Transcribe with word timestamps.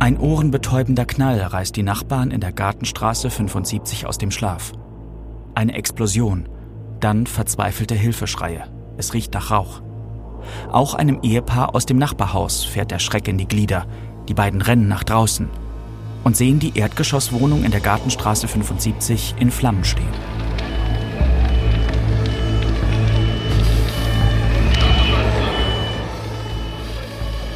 Ein 0.00 0.16
ohrenbetäubender 0.16 1.04
Knall 1.04 1.40
reißt 1.40 1.74
die 1.74 1.82
Nachbarn 1.82 2.30
in 2.30 2.40
der 2.40 2.52
Gartenstraße 2.52 3.30
75 3.30 4.06
aus 4.06 4.16
dem 4.16 4.30
Schlaf. 4.30 4.72
Eine 5.56 5.74
Explosion, 5.74 6.48
dann 7.00 7.26
verzweifelte 7.26 7.96
Hilfeschreie. 7.96 8.64
Es 8.96 9.12
riecht 9.12 9.34
nach 9.34 9.50
Rauch. 9.50 9.82
Auch 10.70 10.94
einem 10.94 11.18
Ehepaar 11.22 11.74
aus 11.74 11.84
dem 11.84 11.98
Nachbarhaus 11.98 12.64
fährt 12.64 12.92
der 12.92 13.00
Schreck 13.00 13.26
in 13.26 13.38
die 13.38 13.48
Glieder. 13.48 13.86
Die 14.28 14.34
beiden 14.34 14.62
rennen 14.62 14.86
nach 14.86 15.02
draußen 15.02 15.48
und 16.22 16.36
sehen 16.36 16.60
die 16.60 16.78
Erdgeschosswohnung 16.78 17.64
in 17.64 17.72
der 17.72 17.80
Gartenstraße 17.80 18.46
75 18.46 19.34
in 19.40 19.50
Flammen 19.50 19.84
stehen. 19.84 20.06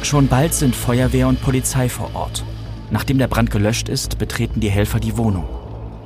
Schon 0.03 0.27
bald 0.27 0.53
sind 0.53 0.75
Feuerwehr 0.75 1.27
und 1.27 1.41
Polizei 1.41 1.87
vor 1.87 2.11
Ort. 2.13 2.43
Nachdem 2.91 3.17
der 3.17 3.29
Brand 3.29 3.49
gelöscht 3.49 3.87
ist, 3.87 4.19
betreten 4.19 4.59
die 4.59 4.69
Helfer 4.69 4.99
die 4.99 5.17
Wohnung. 5.17 5.45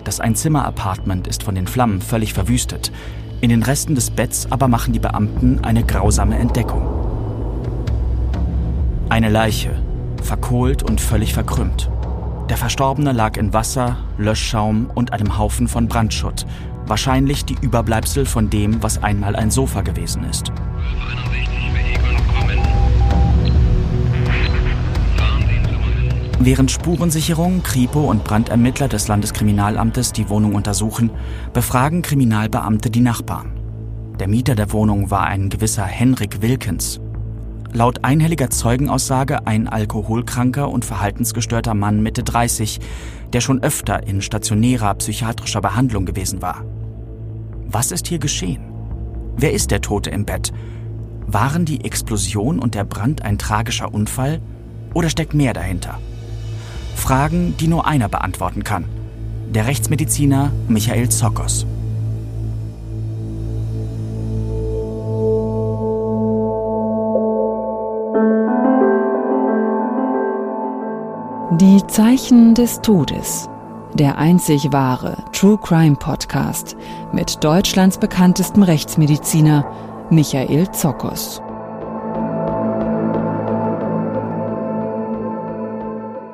Das 0.04 0.20
Einzimmer-Apartment 0.20 1.28
ist 1.28 1.44
von 1.44 1.56
den 1.56 1.68
Flammen 1.68 2.00
völlig 2.00 2.34
verwüstet. 2.34 2.92
In 3.42 3.50
den 3.50 3.64
Resten 3.64 3.96
des 3.96 4.12
Betts 4.12 4.50
aber 4.52 4.68
machen 4.68 4.94
die 4.94 5.00
Beamten 5.00 5.60
eine 5.64 5.84
grausame 5.84 6.38
Entdeckung. 6.38 6.88
Eine 9.10 9.30
Leiche, 9.30 9.76
verkohlt 10.22 10.84
und 10.84 11.02
völlig 11.02 11.34
verkrümmt. 11.34 11.90
Der 12.50 12.58
Verstorbene 12.58 13.12
lag 13.12 13.36
in 13.36 13.52
Wasser, 13.52 13.98
Löschschaum 14.18 14.92
und 14.94 15.12
einem 15.12 15.38
Haufen 15.38 15.68
von 15.68 15.88
Brandschutt. 15.88 16.46
Wahrscheinlich 16.86 17.46
die 17.46 17.58
Überbleibsel 17.60 18.26
von 18.26 18.50
dem, 18.50 18.82
was 18.82 19.04
einmal 19.04 19.36
ein 19.36 19.52
Sofa 19.52 19.82
gewesen 19.82 20.24
ist. 20.24 20.52
Während 26.48 26.72
Spurensicherung, 26.72 27.62
Kripo 27.62 28.10
und 28.10 28.24
Brandermittler 28.24 28.88
des 28.88 29.10
Landeskriminalamtes 29.10 30.14
die 30.14 30.30
Wohnung 30.30 30.56
untersuchen, 30.56 31.12
befragen 31.52 32.04
Kriminalbeamte 32.04 32.90
die 32.90 33.02
Nachbarn. 33.02 33.52
Der 34.18 34.30
Mieter 34.30 34.56
der 34.56 34.72
Wohnung 34.72 35.12
war 35.12 35.26
ein 35.26 35.50
gewisser 35.50 35.84
Henrik 35.84 36.42
Wilkens. 36.42 37.02
Laut 37.74 38.06
einhelliger 38.06 38.50
Zeugenaussage 38.50 39.46
ein 39.46 39.68
alkoholkranker 39.68 40.70
und 40.70 40.86
verhaltensgestörter 40.86 41.74
Mann 41.74 42.02
Mitte 42.02 42.24
30, 42.24 42.80
der 43.34 43.42
schon 43.42 43.62
öfter 43.62 44.08
in 44.08 44.22
stationärer 44.22 44.94
psychiatrischer 44.94 45.60
Behandlung 45.60 46.06
gewesen 46.06 46.42
war. 46.42 46.64
Was 47.66 47.92
ist 47.92 48.08
hier 48.08 48.20
geschehen? 48.20 48.64
Wer 49.36 49.52
ist 49.52 49.70
der 49.70 49.82
Tote 49.82 50.12
im 50.12 50.24
Bett? 50.24 50.54
Waren 51.26 51.66
die 51.66 51.84
Explosion 51.84 52.58
und 52.58 52.74
der 52.74 52.86
Brand 52.86 53.24
ein 53.24 53.38
tragischer 53.38 53.94
Unfall 53.94 54.40
oder 54.94 55.10
steckt 55.10 55.34
mehr 55.34 55.52
dahinter? 55.52 56.00
Fragen, 56.98 57.56
die 57.58 57.68
nur 57.68 57.88
einer 57.88 58.10
beantworten 58.10 58.64
kann. 58.64 58.86
Der 59.50 59.68
Rechtsmediziner 59.68 60.52
Michael 60.68 61.10
Zokos. 61.10 61.66
Die 71.60 71.82
Zeichen 71.88 72.54
des 72.54 72.82
Todes. 72.82 73.50
Der 73.94 74.18
einzig 74.18 74.72
wahre 74.72 75.18
True 75.32 75.58
Crime 75.58 75.96
Podcast 75.96 76.76
mit 77.14 77.44
Deutschlands 77.44 77.98
bekanntestem 77.98 78.62
Rechtsmediziner 78.62 79.66
Michael 80.12 80.70
Zokos. 80.72 81.42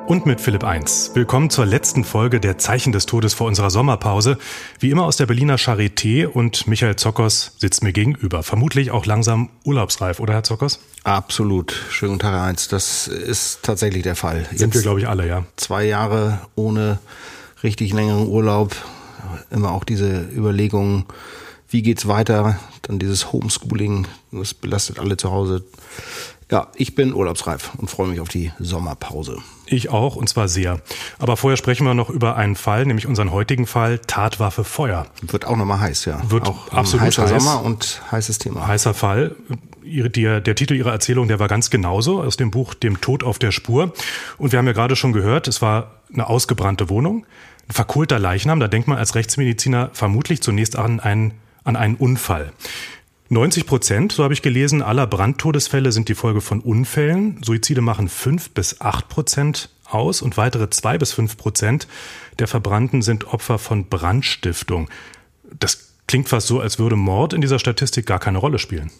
Und 0.05 0.25
mit 0.25 0.41
Philipp 0.41 0.65
1. 0.65 1.11
Willkommen 1.13 1.49
zur 1.49 1.65
letzten 1.65 2.03
Folge 2.03 2.41
der 2.41 2.57
Zeichen 2.57 2.91
des 2.91 3.05
Todes 3.05 3.33
vor 3.33 3.47
unserer 3.47 3.69
Sommerpause. 3.69 4.37
Wie 4.79 4.89
immer 4.89 5.05
aus 5.05 5.15
der 5.15 5.27
Berliner 5.27 5.55
Charité 5.55 6.25
und 6.25 6.67
Michael 6.67 6.97
Zockers 6.97 7.55
sitzt 7.57 7.83
mir 7.83 7.93
gegenüber. 7.93 8.43
Vermutlich 8.43 8.91
auch 8.91 9.05
langsam 9.05 9.49
urlaubsreif, 9.63 10.19
oder 10.19 10.33
Herr 10.33 10.43
Zockers? 10.43 10.79
Absolut. 11.05 11.71
Schönen 11.89 12.13
guten 12.13 12.21
Tag, 12.21 12.33
Herr 12.33 12.43
1. 12.43 12.67
Das 12.67 13.07
ist 13.07 13.59
tatsächlich 13.63 14.03
der 14.03 14.17
Fall. 14.17 14.45
Sind 14.49 14.59
Jetzt 14.59 14.73
wir, 14.75 14.81
glaube 14.81 14.99
ich, 14.99 15.07
alle, 15.07 15.25
ja. 15.25 15.45
Zwei 15.55 15.85
Jahre 15.85 16.41
ohne 16.55 16.99
richtig 17.63 17.93
längeren 17.93 18.27
Urlaub. 18.27 18.75
Immer 19.51 19.71
auch 19.71 19.85
diese 19.85 20.27
Überlegungen, 20.35 21.05
wie 21.69 21.81
geht's 21.81 22.07
weiter? 22.07 22.59
Dann 22.83 22.99
dieses 22.99 23.31
Homeschooling, 23.31 24.05
das 24.31 24.53
belastet 24.53 24.99
alle 24.99 25.17
zu 25.17 25.31
Hause. 25.31 25.63
Ja, 26.53 26.67
ich 26.75 26.93
bin 26.93 27.15
urlaubsreif 27.15 27.71
und 27.77 27.89
freue 27.89 28.07
mich 28.09 28.19
auf 28.19 28.29
die 28.29 28.51
Sommerpause. 28.59 29.39
Ich 29.65 29.89
auch, 29.89 30.15
und 30.15 30.29
zwar 30.29 30.47
sehr. 30.47 30.81
Aber 31.17 31.35
vorher 31.35 31.57
sprechen 31.57 31.83
wir 31.83 31.95
noch 31.95 32.11
über 32.11 32.35
einen 32.35 32.55
Fall, 32.55 32.85
nämlich 32.85 33.07
unseren 33.07 33.31
heutigen 33.31 33.65
Fall, 33.65 33.97
Tatwaffe 33.97 34.63
Feuer. 34.63 35.07
Wird 35.23 35.45
auch 35.45 35.57
nochmal 35.57 35.79
heiß, 35.79 36.05
ja. 36.05 36.21
Wird 36.29 36.47
auch 36.47 36.71
absolut 36.71 37.07
heißer 37.07 37.23
heiß. 37.23 37.43
Sommer 37.43 37.65
und 37.65 38.03
heißes 38.11 38.37
Thema. 38.37 38.67
Heißer 38.67 38.93
Fall. 38.93 39.35
Der, 39.83 40.41
der 40.41 40.53
Titel 40.53 40.75
Ihrer 40.75 40.91
Erzählung, 40.91 41.27
der 41.27 41.39
war 41.39 41.47
ganz 41.47 41.71
genauso 41.71 42.21
aus 42.21 42.37
dem 42.37 42.51
Buch 42.51 42.75
Dem 42.75 43.01
Tod 43.01 43.23
auf 43.23 43.39
der 43.39 43.51
Spur. 43.51 43.91
Und 44.37 44.51
wir 44.51 44.59
haben 44.59 44.67
ja 44.67 44.73
gerade 44.73 44.95
schon 44.95 45.11
gehört, 45.11 45.47
es 45.47 45.59
war 45.63 46.01
eine 46.13 46.29
ausgebrannte 46.29 46.87
Wohnung, 46.87 47.25
ein 47.67 47.73
verkohlter 47.73 48.19
Leichnam. 48.19 48.59
Da 48.59 48.67
denkt 48.67 48.87
man 48.87 48.99
als 48.99 49.15
Rechtsmediziner 49.15 49.89
vermutlich 49.93 50.43
zunächst 50.43 50.75
an 50.75 50.99
einen, 50.99 51.33
an 51.63 51.75
einen 51.75 51.95
Unfall. 51.95 52.53
90 53.29 53.65
Prozent, 53.65 54.11
so 54.11 54.23
habe 54.23 54.33
ich 54.33 54.41
gelesen, 54.41 54.81
aller 54.81 55.07
Brandtodesfälle 55.07 55.91
sind 55.91 56.09
die 56.09 56.15
Folge 56.15 56.41
von 56.41 56.59
Unfällen. 56.59 57.41
Suizide 57.43 57.81
machen 57.81 58.09
5 58.09 58.51
bis 58.51 58.81
8 58.81 59.09
Prozent 59.09 59.69
aus 59.85 60.21
und 60.21 60.37
weitere 60.37 60.69
2 60.69 60.97
bis 60.97 61.13
5 61.13 61.37
Prozent 61.37 61.87
der 62.39 62.47
Verbrannten 62.47 63.01
sind 63.01 63.25
Opfer 63.33 63.59
von 63.59 63.87
Brandstiftung. 63.87 64.89
Das 65.59 65.93
klingt 66.07 66.29
fast 66.29 66.47
so, 66.47 66.59
als 66.59 66.79
würde 66.79 66.95
Mord 66.95 67.33
in 67.33 67.41
dieser 67.41 67.59
Statistik 67.59 68.05
gar 68.05 68.19
keine 68.19 68.39
Rolle 68.39 68.59
spielen. 68.59 68.91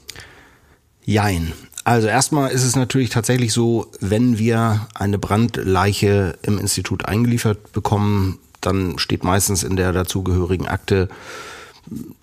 Jein. 1.05 1.53
Also 1.83 2.07
erstmal 2.07 2.51
ist 2.51 2.63
es 2.63 2.75
natürlich 2.75 3.09
tatsächlich 3.09 3.51
so, 3.51 3.91
wenn 3.99 4.37
wir 4.37 4.87
eine 4.95 5.19
Brandleiche 5.19 6.37
im 6.41 6.57
Institut 6.57 7.05
eingeliefert 7.05 7.73
bekommen, 7.73 8.39
dann 8.61 8.97
steht 8.97 9.25
meistens 9.25 9.63
in 9.63 9.75
der 9.75 9.91
dazugehörigen 9.91 10.67
Akte 10.67 11.09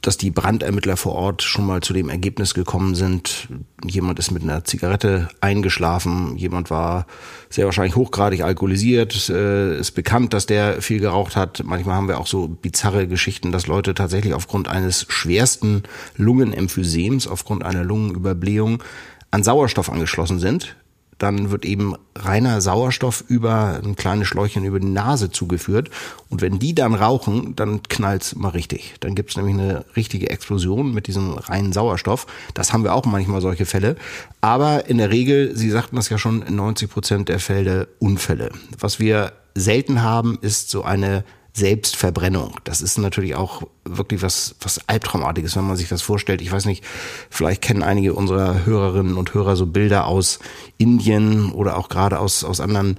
dass 0.01 0.17
die 0.17 0.31
Brandermittler 0.31 0.97
vor 0.97 1.15
Ort 1.15 1.43
schon 1.43 1.67
mal 1.67 1.81
zu 1.81 1.93
dem 1.93 2.09
Ergebnis 2.09 2.55
gekommen 2.55 2.95
sind, 2.95 3.49
jemand 3.85 4.19
ist 4.19 4.31
mit 4.31 4.43
einer 4.43 4.65
Zigarette 4.65 5.29
eingeschlafen, 5.41 6.37
jemand 6.37 6.71
war 6.71 7.07
sehr 7.49 7.65
wahrscheinlich 7.65 7.97
hochgradig 7.97 8.43
alkoholisiert, 8.43 9.29
äh, 9.29 9.79
ist 9.79 9.93
bekannt, 9.93 10.33
dass 10.33 10.47
der 10.47 10.83
viel 10.83 11.01
geraucht 11.01 11.37
hat. 11.37 11.63
Manchmal 11.65 11.97
haben 11.97 12.09
wir 12.09 12.19
auch 12.19 12.27
so 12.27 12.49
bizarre 12.49 13.07
Geschichten, 13.07 13.53
dass 13.53 13.67
Leute 13.67 13.95
tatsächlich 13.95 14.35
aufgrund 14.35 14.69
eines 14.69 15.07
schwersten 15.09 15.83
Lungenemphysems, 16.17 17.27
aufgrund 17.27 17.65
einer 17.65 17.85
Lungenüberblähung 17.85 18.83
an 19.31 19.43
Sauerstoff 19.43 19.91
angeschlossen 19.91 20.39
sind 20.39 20.77
dann 21.21 21.51
wird 21.51 21.67
eben 21.67 21.95
reiner 22.17 22.63
Sauerstoff 22.63 23.23
über 23.29 23.79
ein 23.85 23.95
kleines 23.95 24.27
Schläuchchen 24.27 24.65
über 24.65 24.81
die 24.81 24.89
Nase 24.89 25.31
zugeführt. 25.31 25.91
Und 26.31 26.41
wenn 26.41 26.59
die 26.59 26.75
dann 26.75 26.95
rauchen, 26.95 27.55
dann 27.57 27.83
knallt's 27.83 28.35
mal 28.35 28.49
richtig. 28.49 28.95
Dann 29.01 29.15
gibt's 29.15 29.37
nämlich 29.37 29.55
eine 29.55 29.85
richtige 29.97 30.31
Explosion 30.31 30.95
mit 30.95 31.07
diesem 31.09 31.35
reinen 31.35 31.75
Sauerstoff. 31.75 32.27
Das 32.55 32.73
haben 32.73 32.85
wir 32.85 32.95
auch 32.95 33.05
manchmal 33.05 33.43
solche 33.43 33.67
Fälle. 33.67 33.97
Aber 34.41 34.89
in 34.89 34.97
der 34.97 35.11
Regel, 35.11 35.55
Sie 35.55 35.69
sagten 35.69 35.97
das 35.97 36.09
ja 36.09 36.17
schon, 36.17 36.41
in 36.41 36.57
90 36.57 36.91
Prozent 36.91 37.29
der 37.29 37.39
Fälle 37.39 37.89
Unfälle. 37.99 38.51
Was 38.79 38.99
wir 38.99 39.35
selten 39.55 40.03
haben, 40.03 40.39
ist 40.41 40.71
so 40.71 40.85
eine 40.85 41.25
Selbstverbrennung. 41.53 42.55
Das 42.65 42.81
ist 42.81 42.97
natürlich 42.97 43.35
auch 43.35 43.63
wirklich 43.97 44.23
was, 44.23 44.55
was 44.61 44.81
Albtraumartiges, 44.87 45.57
wenn 45.57 45.67
man 45.67 45.77
sich 45.77 45.89
das 45.89 46.03
vorstellt. 46.03 46.43
Ich 46.43 46.53
weiß 46.53 46.67
nicht, 46.67 46.85
vielleicht 47.31 47.63
kennen 47.63 47.83
einige 47.83 48.15
unserer 48.15 48.65
Hörerinnen 48.67 49.17
und 49.17 49.35
Hörer 49.35 49.57
so 49.57 49.67
Bilder 49.67 50.07
aus 50.07 50.39
Indien 50.79 51.53
oder 51.53 51.77
auch 51.77 51.89
gerade 51.89 52.19
aus, 52.19 52.45
aus 52.45 52.61
anderen 52.61 52.99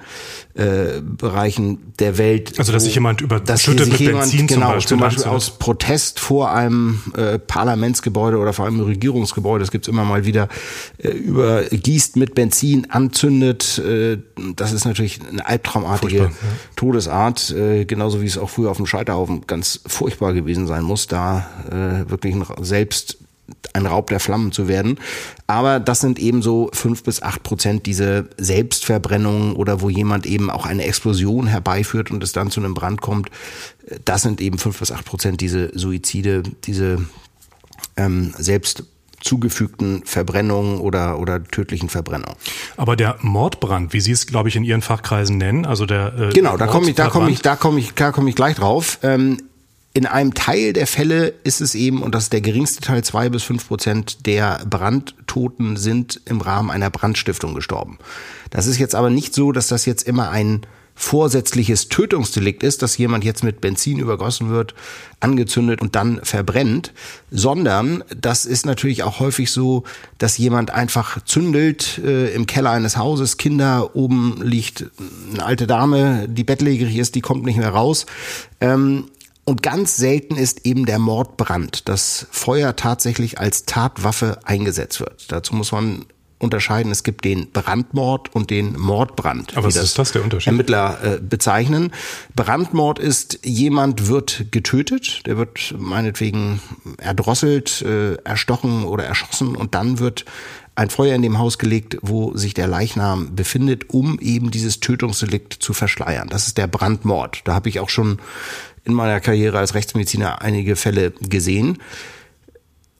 äh, 0.53 1.01
Bereichen 1.01 1.93
der 1.99 2.17
Welt. 2.17 2.59
Also, 2.59 2.71
dass 2.71 2.83
sich 2.83 2.95
jemand 2.95 3.21
überschüttet 3.21 3.89
mit 3.89 3.99
jemand, 3.99 4.31
Benzin 4.31 4.47
genau, 4.47 4.59
zum 4.59 4.71
Beispiel. 4.71 4.87
Zum 4.87 4.99
Beispiel 4.99 5.23
aus 5.25 5.57
Protest 5.57 6.19
vor 6.19 6.51
einem 6.51 7.01
äh, 7.15 7.39
Parlamentsgebäude 7.39 8.37
oder 8.37 8.53
vor 8.53 8.67
einem 8.67 8.81
Regierungsgebäude, 8.81 9.63
das 9.63 9.71
gibt's 9.71 9.87
immer 9.87 10.03
mal 10.03 10.25
wieder, 10.25 10.49
äh, 10.97 11.09
übergießt 11.09 12.17
mit 12.17 12.35
Benzin, 12.35 12.89
anzündet. 12.91 13.79
Äh, 13.79 14.19
das 14.55 14.73
ist 14.73 14.85
natürlich 14.85 15.19
eine 15.27 15.45
albtraumartige. 15.45 16.31
Todesart, 16.75 17.51
äh, 17.51 17.85
genauso 17.85 18.21
wie 18.21 18.25
es 18.25 18.37
auch 18.37 18.49
früher 18.49 18.71
auf 18.71 18.77
dem 18.77 18.85
Scheiterhaufen 18.85 19.47
ganz 19.47 19.81
furchtbar 19.85 20.33
gewesen 20.33 20.67
sein 20.67 20.80
muss, 20.83 21.07
da 21.07 21.47
äh, 21.69 22.09
wirklich 22.09 22.35
selbst 22.61 23.17
ein 23.73 23.85
Raub 23.85 24.07
der 24.07 24.19
Flammen 24.19 24.51
zu 24.51 24.67
werden. 24.67 24.99
Aber 25.47 25.79
das 25.79 25.99
sind 25.99 26.19
eben 26.19 26.41
so 26.41 26.69
fünf 26.73 27.03
bis 27.03 27.21
acht 27.21 27.43
Prozent 27.43 27.85
diese 27.85 28.29
Selbstverbrennungen 28.37 29.53
oder 29.55 29.81
wo 29.81 29.89
jemand 29.89 30.25
eben 30.25 30.49
auch 30.49 30.65
eine 30.65 30.83
Explosion 30.83 31.47
herbeiführt 31.47 32.11
und 32.11 32.23
es 32.23 32.31
dann 32.31 32.51
zu 32.51 32.59
einem 32.59 32.73
Brand 32.73 33.01
kommt. 33.01 33.29
Das 34.05 34.21
sind 34.21 34.41
eben 34.41 34.57
fünf 34.57 34.79
bis 34.79 34.91
acht 34.91 35.05
Prozent 35.05 35.41
diese 35.41 35.77
Suizide, 35.77 36.43
diese 36.63 37.05
ähm, 37.97 38.33
selbst 38.37 38.85
zugefügten 39.21 40.03
Verbrennungen 40.03 40.79
oder, 40.79 41.19
oder 41.19 41.43
tödlichen 41.43 41.89
Verbrennungen. 41.89 42.35
Aber 42.75 42.95
der 42.95 43.17
Mordbrand, 43.21 43.93
wie 43.93 44.01
Sie 44.01 44.11
es, 44.11 44.25
glaube 44.25 44.49
ich, 44.49 44.55
in 44.55 44.63
Ihren 44.63 44.81
Fachkreisen 44.81 45.37
nennen, 45.37 45.65
also 45.65 45.85
der 45.85 46.13
äh, 46.17 46.29
Genau, 46.33 46.57
da 46.57 46.65
komme 46.65 46.89
ich, 46.89 46.95
da 46.95 47.09
komme 47.09 47.29
ich, 47.29 47.41
da 47.41 47.55
komme 47.55 47.79
ich, 47.79 47.93
da 47.93 48.11
komme 48.11 48.29
ich 48.29 48.35
gleich 48.35 48.55
drauf. 48.55 48.97
Ähm, 49.03 49.37
in 49.93 50.05
einem 50.05 50.33
Teil 50.33 50.73
der 50.73 50.87
Fälle 50.87 51.33
ist 51.43 51.59
es 51.59 51.75
eben, 51.75 52.01
und 52.01 52.15
das 52.15 52.23
ist 52.23 52.33
der 52.33 52.41
geringste 52.41 52.81
Teil, 52.81 53.03
zwei 53.03 53.29
bis 53.29 53.43
fünf 53.43 53.67
Prozent 53.67 54.25
der 54.25 54.61
Brandtoten 54.69 55.75
sind 55.75 56.21
im 56.25 56.39
Rahmen 56.39 56.71
einer 56.71 56.89
Brandstiftung 56.89 57.53
gestorben. 57.53 57.97
Das 58.51 58.67
ist 58.67 58.79
jetzt 58.79 58.95
aber 58.95 59.09
nicht 59.09 59.33
so, 59.33 59.51
dass 59.51 59.67
das 59.67 59.85
jetzt 59.85 60.07
immer 60.07 60.29
ein 60.29 60.61
vorsätzliches 60.93 61.89
Tötungsdelikt 61.89 62.63
ist, 62.63 62.81
dass 62.81 62.97
jemand 62.97 63.23
jetzt 63.23 63.43
mit 63.43 63.59
Benzin 63.59 63.97
übergossen 63.97 64.49
wird, 64.49 64.75
angezündet 65.19 65.81
und 65.81 65.95
dann 65.95 66.19
verbrennt, 66.23 66.93
sondern 67.31 68.03
das 68.15 68.45
ist 68.45 68.65
natürlich 68.65 69.03
auch 69.03 69.19
häufig 69.19 69.51
so, 69.51 69.83
dass 70.19 70.37
jemand 70.37 70.71
einfach 70.71 71.23
zündelt 71.25 71.97
äh, 71.99 72.33
im 72.33 72.45
Keller 72.45 72.71
eines 72.71 72.97
Hauses, 72.97 73.37
Kinder, 73.37 73.95
oben 73.95 74.41
liegt 74.43 74.85
eine 75.33 75.43
alte 75.43 75.65
Dame, 75.65 76.27
die 76.29 76.43
bettlägerig 76.43 76.97
ist, 76.97 77.15
die 77.15 77.21
kommt 77.21 77.45
nicht 77.45 77.57
mehr 77.57 77.69
raus. 77.69 78.05
Ähm, 78.59 79.05
und 79.43 79.63
ganz 79.63 79.97
selten 79.97 80.37
ist 80.37 80.65
eben 80.65 80.85
der 80.85 80.99
Mordbrand, 80.99 81.89
dass 81.89 82.27
Feuer 82.31 82.75
tatsächlich 82.75 83.39
als 83.39 83.65
Tatwaffe 83.65 84.39
eingesetzt 84.43 84.99
wird. 84.99 85.31
Dazu 85.31 85.55
muss 85.55 85.71
man 85.71 86.05
unterscheiden. 86.41 86.91
Es 86.91 87.03
gibt 87.03 87.23
den 87.23 87.51
Brandmord 87.51 88.33
und 88.33 88.49
den 88.49 88.77
Mordbrand. 88.77 89.55
Aber 89.55 89.67
was 89.67 89.75
ist 89.75 89.97
das 89.97 90.11
der 90.11 90.23
Unterschied? 90.23 90.47
Ermittler 90.47 90.97
äh, 91.03 91.19
bezeichnen. 91.19 91.91
Brandmord 92.35 92.99
ist, 92.99 93.39
jemand 93.43 94.07
wird 94.07 94.45
getötet, 94.51 95.25
der 95.27 95.37
wird 95.37 95.75
meinetwegen 95.77 96.59
erdrosselt, 96.97 97.81
äh, 97.83 98.15
erstochen 98.23 98.83
oder 98.83 99.05
erschossen 99.05 99.55
und 99.55 99.75
dann 99.75 99.99
wird 99.99 100.25
ein 100.73 100.89
Feuer 100.89 101.15
in 101.15 101.21
dem 101.21 101.37
Haus 101.37 101.57
gelegt, 101.57 101.97
wo 102.01 102.35
sich 102.35 102.53
der 102.53 102.67
Leichnam 102.67 103.35
befindet, 103.35 103.89
um 103.89 104.19
eben 104.19 104.51
dieses 104.51 104.79
Tötungsdelikt 104.79 105.53
zu 105.53 105.73
verschleiern. 105.73 106.29
Das 106.29 106.47
ist 106.47 106.57
der 106.57 106.67
Brandmord. 106.67 107.41
Da 107.43 107.53
habe 107.53 107.69
ich 107.69 107.79
auch 107.81 107.89
schon 107.89 108.19
in 108.83 108.93
meiner 108.93 109.19
Karriere 109.19 109.59
als 109.59 109.75
Rechtsmediziner 109.75 110.41
einige 110.41 110.75
Fälle 110.75 111.11
gesehen. 111.11 111.77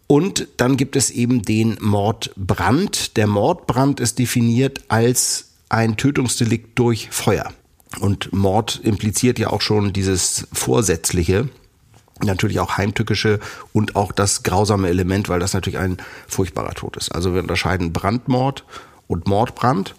Und 0.08 0.48
dann 0.58 0.76
gibt 0.78 0.96
es 0.96 1.10
eben 1.10 1.42
den 1.42 1.78
Mordbrand. 1.80 3.16
Der 3.18 3.28
Mordbrand 3.28 4.00
ist 4.00 4.20
definiert 4.20 4.82
als 4.90 5.52
ein 5.70 5.96
Tötungsdelikt 5.96 6.78
durch 6.78 7.10
Feuer. 7.12 7.52
Und 8.00 8.34
Mord 8.34 8.80
impliziert 8.84 9.40
ja 9.40 9.50
auch 9.50 9.62
schon 9.62 9.94
dieses 9.94 10.48
Vorsätzliche, 10.54 11.50
natürlich 12.24 12.60
auch 12.60 12.78
heimtückische 12.78 13.40
und 13.74 13.96
auch 13.96 14.12
das 14.12 14.44
grausame 14.44 14.90
Element, 14.90 15.30
weil 15.30 15.40
das 15.40 15.54
natürlich 15.54 15.80
ein 15.80 15.98
furchtbarer 16.28 16.74
Tod 16.74 16.98
ist. 16.98 17.14
Also 17.14 17.34
wir 17.34 17.42
unterscheiden 17.42 17.94
Brandmord 17.94 18.66
und 19.08 19.28
Mordbrand. 19.28 19.96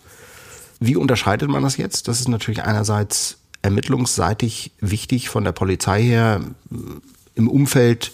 Wie 0.78 0.96
unterscheidet 0.96 1.49
man 1.49 1.62
das 1.62 1.76
jetzt? 1.76 2.08
Das 2.08 2.20
ist 2.20 2.28
natürlich 2.28 2.62
einerseits 2.62 3.38
ermittlungsseitig 3.62 4.73
wichtig 4.81 5.29
von 5.29 5.44
der 5.44 5.53
Polizei 5.53 6.03
her 6.03 6.41
im 7.35 7.49
Umfeld 7.49 8.12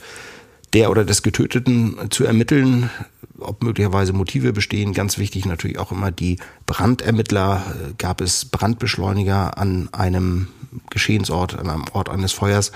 der 0.75 0.91
oder 0.91 1.05
des 1.05 1.23
Getöteten 1.23 1.97
zu 2.11 2.25
ermitteln, 2.25 2.91
ob 3.39 3.63
möglicherweise 3.63 4.13
Motive 4.13 4.53
bestehen. 4.53 4.93
Ganz 4.93 5.19
wichtig 5.19 5.47
natürlich 5.47 5.79
auch 5.79 5.93
immer 5.93 6.11
die 6.11 6.39
Brandermittler. 6.67 7.63
Gab 7.97 8.21
es 8.21 8.45
Brandbeschleuniger 8.45 9.57
an 9.57 9.89
einem 9.93 10.49
Geschehensort, 10.91 11.59
an 11.59 11.71
einem 11.71 11.85
Ort 11.93 12.11
eines 12.11 12.33
Feuers? 12.33 12.73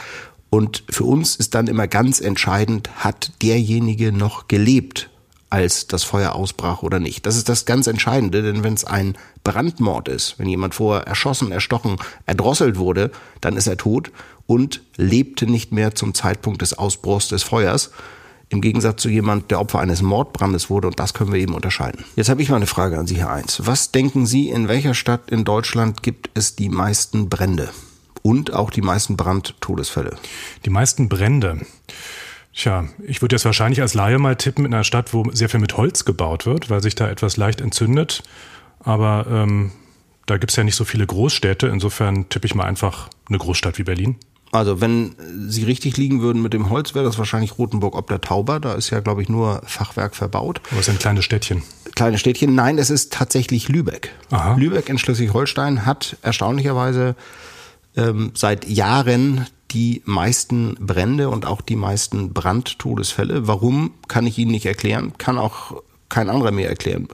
Und 0.48 0.84
für 0.88 1.04
uns 1.04 1.36
ist 1.36 1.54
dann 1.54 1.66
immer 1.66 1.88
ganz 1.88 2.20
entscheidend, 2.20 2.90
hat 2.96 3.32
derjenige 3.42 4.12
noch 4.12 4.48
gelebt, 4.48 5.10
als 5.52 5.86
das 5.86 6.02
Feuer 6.02 6.34
ausbrach 6.34 6.82
oder 6.82 6.98
nicht. 6.98 7.26
Das 7.26 7.36
ist 7.36 7.50
das 7.50 7.66
ganz 7.66 7.86
Entscheidende, 7.86 8.40
denn 8.40 8.64
wenn 8.64 8.72
es 8.72 8.86
ein 8.86 9.18
Brandmord 9.44 10.08
ist, 10.08 10.38
wenn 10.38 10.48
jemand 10.48 10.74
vorher 10.74 11.06
erschossen, 11.06 11.52
erstochen, 11.52 11.98
erdrosselt 12.24 12.78
wurde, 12.78 13.10
dann 13.42 13.58
ist 13.58 13.66
er 13.66 13.76
tot 13.76 14.12
und 14.46 14.80
lebte 14.96 15.46
nicht 15.46 15.70
mehr 15.70 15.94
zum 15.94 16.14
Zeitpunkt 16.14 16.62
des 16.62 16.72
Ausbruchs 16.72 17.28
des 17.28 17.42
Feuers. 17.42 17.90
Im 18.48 18.62
Gegensatz 18.62 19.02
zu 19.02 19.10
jemand, 19.10 19.50
der 19.50 19.60
Opfer 19.60 19.80
eines 19.80 20.00
Mordbrandes 20.00 20.70
wurde 20.70 20.88
und 20.88 20.98
das 20.98 21.12
können 21.12 21.34
wir 21.34 21.40
eben 21.40 21.54
unterscheiden. 21.54 22.02
Jetzt 22.16 22.30
habe 22.30 22.40
ich 22.40 22.48
mal 22.48 22.56
eine 22.56 22.66
Frage 22.66 22.98
an 22.98 23.06
Sie, 23.06 23.16
Herr 23.16 23.32
Eins. 23.32 23.60
Was 23.66 23.92
denken 23.92 24.24
Sie, 24.24 24.48
in 24.48 24.68
welcher 24.68 24.94
Stadt 24.94 25.30
in 25.30 25.44
Deutschland 25.44 26.02
gibt 26.02 26.30
es 26.32 26.56
die 26.56 26.70
meisten 26.70 27.28
Brände? 27.28 27.68
Und 28.22 28.54
auch 28.54 28.70
die 28.70 28.80
meisten 28.80 29.18
Brandtodesfälle? 29.18 30.16
Die 30.64 30.70
meisten 30.70 31.10
Brände. 31.10 31.60
Tja, 32.54 32.86
ich 33.06 33.22
würde 33.22 33.34
jetzt 33.34 33.44
wahrscheinlich 33.44 33.80
als 33.80 33.94
Laie 33.94 34.18
mal 34.18 34.36
tippen 34.36 34.66
in 34.66 34.74
einer 34.74 34.84
Stadt, 34.84 35.14
wo 35.14 35.24
sehr 35.32 35.48
viel 35.48 35.60
mit 35.60 35.76
Holz 35.76 36.04
gebaut 36.04 36.44
wird, 36.44 36.68
weil 36.68 36.82
sich 36.82 36.94
da 36.94 37.08
etwas 37.08 37.36
leicht 37.36 37.60
entzündet. 37.60 38.22
Aber 38.80 39.26
ähm, 39.30 39.72
da 40.26 40.36
gibt's 40.36 40.56
ja 40.56 40.64
nicht 40.64 40.76
so 40.76 40.84
viele 40.84 41.06
Großstädte. 41.06 41.66
Insofern 41.68 42.28
tippe 42.28 42.46
ich 42.46 42.54
mal 42.54 42.64
einfach 42.64 43.08
eine 43.28 43.38
Großstadt 43.38 43.78
wie 43.78 43.84
Berlin. 43.84 44.16
Also 44.52 44.82
wenn 44.82 45.16
Sie 45.48 45.64
richtig 45.64 45.96
liegen 45.96 46.20
würden 46.20 46.42
mit 46.42 46.52
dem 46.52 46.68
Holz, 46.68 46.94
wäre 46.94 47.06
das 47.06 47.16
wahrscheinlich 47.16 47.56
Rotenburg 47.56 47.96
ob 47.96 48.08
der 48.08 48.20
Tauber. 48.20 48.60
Da 48.60 48.74
ist 48.74 48.90
ja, 48.90 49.00
glaube 49.00 49.22
ich, 49.22 49.30
nur 49.30 49.62
Fachwerk 49.64 50.14
verbaut. 50.14 50.60
Aber 50.70 50.80
es 50.80 50.88
ist 50.88 50.94
ein 50.94 50.98
kleines 50.98 51.24
Städtchen. 51.24 51.62
Kleines 51.94 52.20
Städtchen. 52.20 52.54
Nein, 52.54 52.76
es 52.76 52.90
ist 52.90 53.14
tatsächlich 53.14 53.70
Lübeck. 53.70 54.10
Aha. 54.30 54.54
Lübeck 54.56 54.90
in 54.90 54.98
Schleswig-Holstein 54.98 55.86
hat 55.86 56.18
erstaunlicherweise 56.20 57.16
ähm, 57.96 58.32
seit 58.34 58.68
Jahren 58.68 59.46
die 59.72 60.02
meisten 60.04 60.74
Brände 60.80 61.28
und 61.30 61.46
auch 61.46 61.60
die 61.60 61.76
meisten 61.76 62.32
Brandtodesfälle. 62.32 63.46
Warum, 63.46 63.94
kann 64.08 64.26
ich 64.26 64.38
Ihnen 64.38 64.50
nicht 64.50 64.66
erklären, 64.66 65.12
kann 65.18 65.38
auch 65.38 65.82
kein 66.08 66.28
anderer 66.28 66.50
mir 66.50 66.68
erklären, 66.68 67.08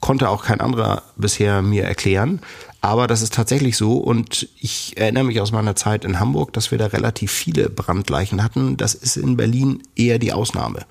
konnte 0.00 0.28
auch 0.28 0.44
kein 0.44 0.60
anderer 0.60 1.02
bisher 1.16 1.62
mir 1.62 1.84
erklären. 1.84 2.40
Aber 2.80 3.06
das 3.06 3.22
ist 3.22 3.34
tatsächlich 3.34 3.76
so 3.76 3.98
und 3.98 4.48
ich 4.60 4.96
erinnere 4.96 5.24
mich 5.24 5.40
aus 5.40 5.52
meiner 5.52 5.74
Zeit 5.74 6.04
in 6.04 6.20
Hamburg, 6.20 6.52
dass 6.52 6.70
wir 6.70 6.78
da 6.78 6.86
relativ 6.86 7.32
viele 7.32 7.68
Brandleichen 7.68 8.42
hatten. 8.42 8.76
Das 8.76 8.94
ist 8.94 9.16
in 9.16 9.36
Berlin 9.36 9.82
eher 9.96 10.18
die 10.18 10.32
Ausnahme. 10.32 10.86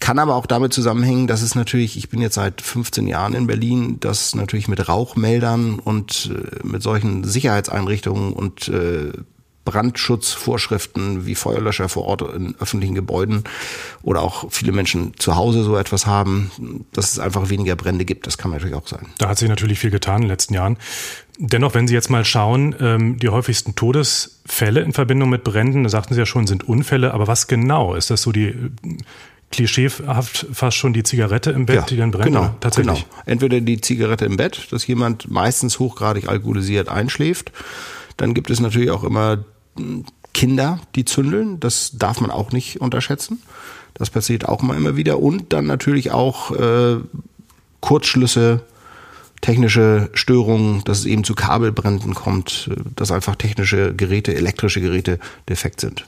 Kann 0.00 0.18
aber 0.18 0.34
auch 0.34 0.46
damit 0.46 0.72
zusammenhängen, 0.72 1.28
dass 1.28 1.42
es 1.42 1.54
natürlich, 1.54 1.96
ich 1.96 2.08
bin 2.08 2.20
jetzt 2.20 2.34
seit 2.34 2.60
15 2.60 3.06
Jahren 3.06 3.34
in 3.34 3.46
Berlin, 3.46 4.00
dass 4.00 4.34
natürlich 4.34 4.66
mit 4.66 4.88
Rauchmeldern 4.88 5.78
und 5.78 6.30
äh, 6.34 6.66
mit 6.66 6.82
solchen 6.82 7.22
Sicherheitseinrichtungen 7.22 8.32
und 8.32 8.66
äh, 8.66 9.12
Brandschutzvorschriften 9.64 11.24
wie 11.26 11.34
Feuerlöscher 11.34 11.88
vor 11.88 12.04
Ort 12.04 12.22
in 12.34 12.54
öffentlichen 12.58 12.94
Gebäuden 12.94 13.44
oder 14.02 14.22
auch 14.22 14.50
viele 14.50 14.72
Menschen 14.72 15.12
zu 15.18 15.36
Hause 15.36 15.62
so 15.62 15.76
etwas 15.76 16.06
haben, 16.06 16.50
dass 16.92 17.12
es 17.12 17.18
einfach 17.18 17.48
weniger 17.48 17.76
Brände 17.76 18.04
gibt. 18.04 18.26
Das 18.26 18.38
kann 18.38 18.50
natürlich 18.50 18.74
auch 18.74 18.88
sein. 18.88 19.06
Da 19.18 19.28
hat 19.28 19.38
sich 19.38 19.48
natürlich 19.48 19.78
viel 19.78 19.90
getan 19.90 20.16
in 20.16 20.22
den 20.22 20.28
letzten 20.30 20.54
Jahren. 20.54 20.78
Dennoch, 21.38 21.74
wenn 21.74 21.88
Sie 21.88 21.94
jetzt 21.94 22.10
mal 22.10 22.24
schauen, 22.24 22.74
ähm, 22.80 23.18
die 23.18 23.28
häufigsten 23.28 23.74
Todesfälle 23.74 24.80
in 24.80 24.92
Verbindung 24.92 25.30
mit 25.30 25.44
Bränden, 25.44 25.84
da 25.84 25.88
sagten 25.88 26.14
Sie 26.14 26.20
ja 26.20 26.26
schon, 26.26 26.46
sind 26.46 26.68
Unfälle. 26.68 27.14
Aber 27.14 27.26
was 27.26 27.46
genau? 27.46 27.94
Ist 27.94 28.10
das 28.10 28.22
so 28.22 28.32
die 28.32 28.48
äh, 28.48 28.70
klischeehaft 29.50 30.46
fast 30.52 30.76
schon 30.76 30.92
die 30.92 31.02
Zigarette 31.02 31.50
im 31.50 31.66
Bett, 31.66 31.76
ja, 31.76 31.82
die 31.82 31.96
dann 31.96 32.10
brennt? 32.10 32.26
Genau, 32.26 32.54
tatsächlich. 32.60 33.06
Genau. 33.08 33.22
Entweder 33.26 33.60
die 33.60 33.80
Zigarette 33.80 34.24
im 34.24 34.36
Bett, 34.36 34.68
dass 34.70 34.86
jemand 34.86 35.30
meistens 35.30 35.78
hochgradig 35.78 36.28
alkoholisiert 36.28 36.88
einschläft. 36.88 37.52
Dann 38.16 38.34
gibt 38.34 38.50
es 38.50 38.60
natürlich 38.60 38.90
auch 38.90 39.04
immer 39.04 39.44
Kinder, 40.34 40.80
die 40.94 41.04
zündeln. 41.04 41.60
Das 41.60 41.92
darf 41.94 42.20
man 42.20 42.30
auch 42.30 42.52
nicht 42.52 42.80
unterschätzen. 42.80 43.42
Das 43.94 44.10
passiert 44.10 44.48
auch 44.48 44.62
mal 44.62 44.76
immer 44.76 44.96
wieder. 44.96 45.18
Und 45.20 45.52
dann 45.52 45.66
natürlich 45.66 46.10
auch 46.10 46.50
äh, 46.52 46.96
Kurzschlüsse, 47.80 48.62
technische 49.40 50.08
Störungen, 50.14 50.82
dass 50.84 51.00
es 51.00 51.04
eben 51.04 51.24
zu 51.24 51.34
Kabelbränden 51.34 52.14
kommt, 52.14 52.70
dass 52.96 53.10
einfach 53.10 53.36
technische 53.36 53.94
Geräte, 53.94 54.34
elektrische 54.34 54.80
Geräte 54.80 55.18
defekt 55.48 55.80
sind. 55.80 56.04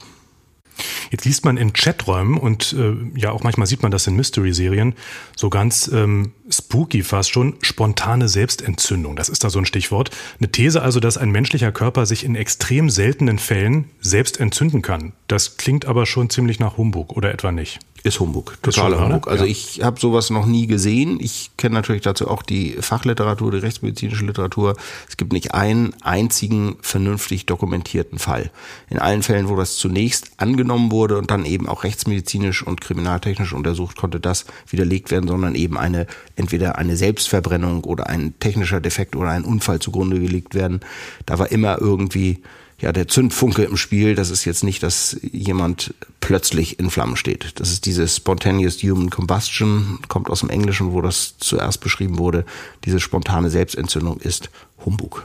Jetzt 1.11 1.25
liest 1.25 1.45
man 1.45 1.57
in 1.57 1.73
Chaträumen 1.73 2.37
und 2.37 2.73
äh, 2.73 2.93
ja 3.19 3.31
auch 3.31 3.43
manchmal 3.43 3.67
sieht 3.67 3.81
man 3.83 3.91
das 3.91 4.07
in 4.07 4.15
Mystery-Serien 4.15 4.93
so 5.35 5.49
ganz 5.49 5.89
ähm, 5.93 6.33
spooky 6.49 7.03
fast 7.03 7.31
schon, 7.31 7.55
spontane 7.61 8.27
Selbstentzündung. 8.27 9.15
Das 9.15 9.29
ist 9.29 9.43
da 9.43 9.49
so 9.49 9.59
ein 9.59 9.65
Stichwort. 9.65 10.11
Eine 10.39 10.51
These 10.51 10.81
also, 10.81 10.99
dass 10.99 11.17
ein 11.17 11.31
menschlicher 11.31 11.71
Körper 11.71 12.05
sich 12.05 12.23
in 12.23 12.35
extrem 12.35 12.89
seltenen 12.89 13.39
Fällen 13.39 13.89
selbst 13.99 14.39
entzünden 14.39 14.81
kann. 14.81 15.13
Das 15.27 15.57
klingt 15.57 15.85
aber 15.85 16.05
schon 16.05 16.29
ziemlich 16.29 16.59
nach 16.59 16.77
Humbug 16.77 17.13
oder 17.15 17.31
etwa 17.33 17.51
nicht? 17.51 17.79
Ist 18.05 18.19
Humbug, 18.19 18.61
totaler 18.61 19.03
Humbug. 19.03 19.27
Also 19.27 19.45
ja. 19.45 19.49
ich 19.49 19.81
habe 19.81 19.99
sowas 19.99 20.29
noch 20.29 20.45
nie 20.45 20.67
gesehen. 20.67 21.17
Ich 21.19 21.49
kenne 21.57 21.73
natürlich 21.73 22.03
dazu 22.03 22.27
auch 22.27 22.43
die 22.43 22.73
Fachliteratur, 22.79 23.51
die 23.51 23.57
rechtsmedizinische 23.57 24.23
Literatur. 24.23 24.75
Es 25.09 25.17
gibt 25.17 25.33
nicht 25.33 25.55
einen 25.55 25.91
einzigen 26.03 26.75
vernünftig 26.81 27.47
dokumentierten 27.47 28.19
Fall. 28.19 28.51
In 28.91 28.99
allen 28.99 29.23
Fällen, 29.23 29.49
wo 29.49 29.55
das 29.55 29.77
zunächst 29.77 30.33
angenommen 30.37 30.91
wurde 30.91 31.17
und 31.17 31.31
dann 31.31 31.45
eben 31.45 31.67
auch 31.67 31.83
rechtsmedizinisch 31.83 32.61
und 32.61 32.79
kriminaltechnisch 32.79 33.53
untersucht, 33.53 33.97
konnte 33.97 34.19
das 34.19 34.45
widerlegt 34.69 35.09
werden, 35.09 35.27
sondern 35.27 35.55
eben 35.55 35.75
eine 35.75 36.05
entweder 36.35 36.77
eine 36.77 36.97
Selbstverbrennung 36.97 37.85
oder 37.85 38.05
ein 38.05 38.35
technischer 38.39 38.81
Defekt 38.81 39.15
oder 39.15 39.29
ein 39.29 39.45
Unfall 39.45 39.79
zugrunde 39.79 40.19
gelegt 40.19 40.53
werden. 40.53 40.81
Da 41.25 41.39
war 41.39 41.51
immer 41.51 41.81
irgendwie 41.81 42.43
ja, 42.79 42.91
der 42.91 43.07
Zündfunke 43.07 43.63
im 43.63 43.77
Spiel, 43.77 44.15
das 44.15 44.29
ist 44.29 44.43
jetzt 44.43 44.63
nicht, 44.63 44.83
dass 44.83 45.17
jemand 45.21 45.93
plötzlich 46.19 46.77
in 46.79 46.89
Flammen 46.89 47.15
steht. 47.15 47.59
Das 47.59 47.71
ist 47.71 47.85
diese 47.85 48.07
spontaneous 48.07 48.83
human 48.83 49.09
combustion, 49.09 49.99
kommt 50.07 50.29
aus 50.29 50.41
dem 50.41 50.49
Englischen, 50.49 50.91
wo 50.91 51.01
das 51.01 51.37
zuerst 51.37 51.79
beschrieben 51.79 52.17
wurde. 52.17 52.45
Diese 52.83 52.99
spontane 52.99 53.49
Selbstentzündung 53.49 54.17
ist 54.17 54.49
Humbug. 54.83 55.23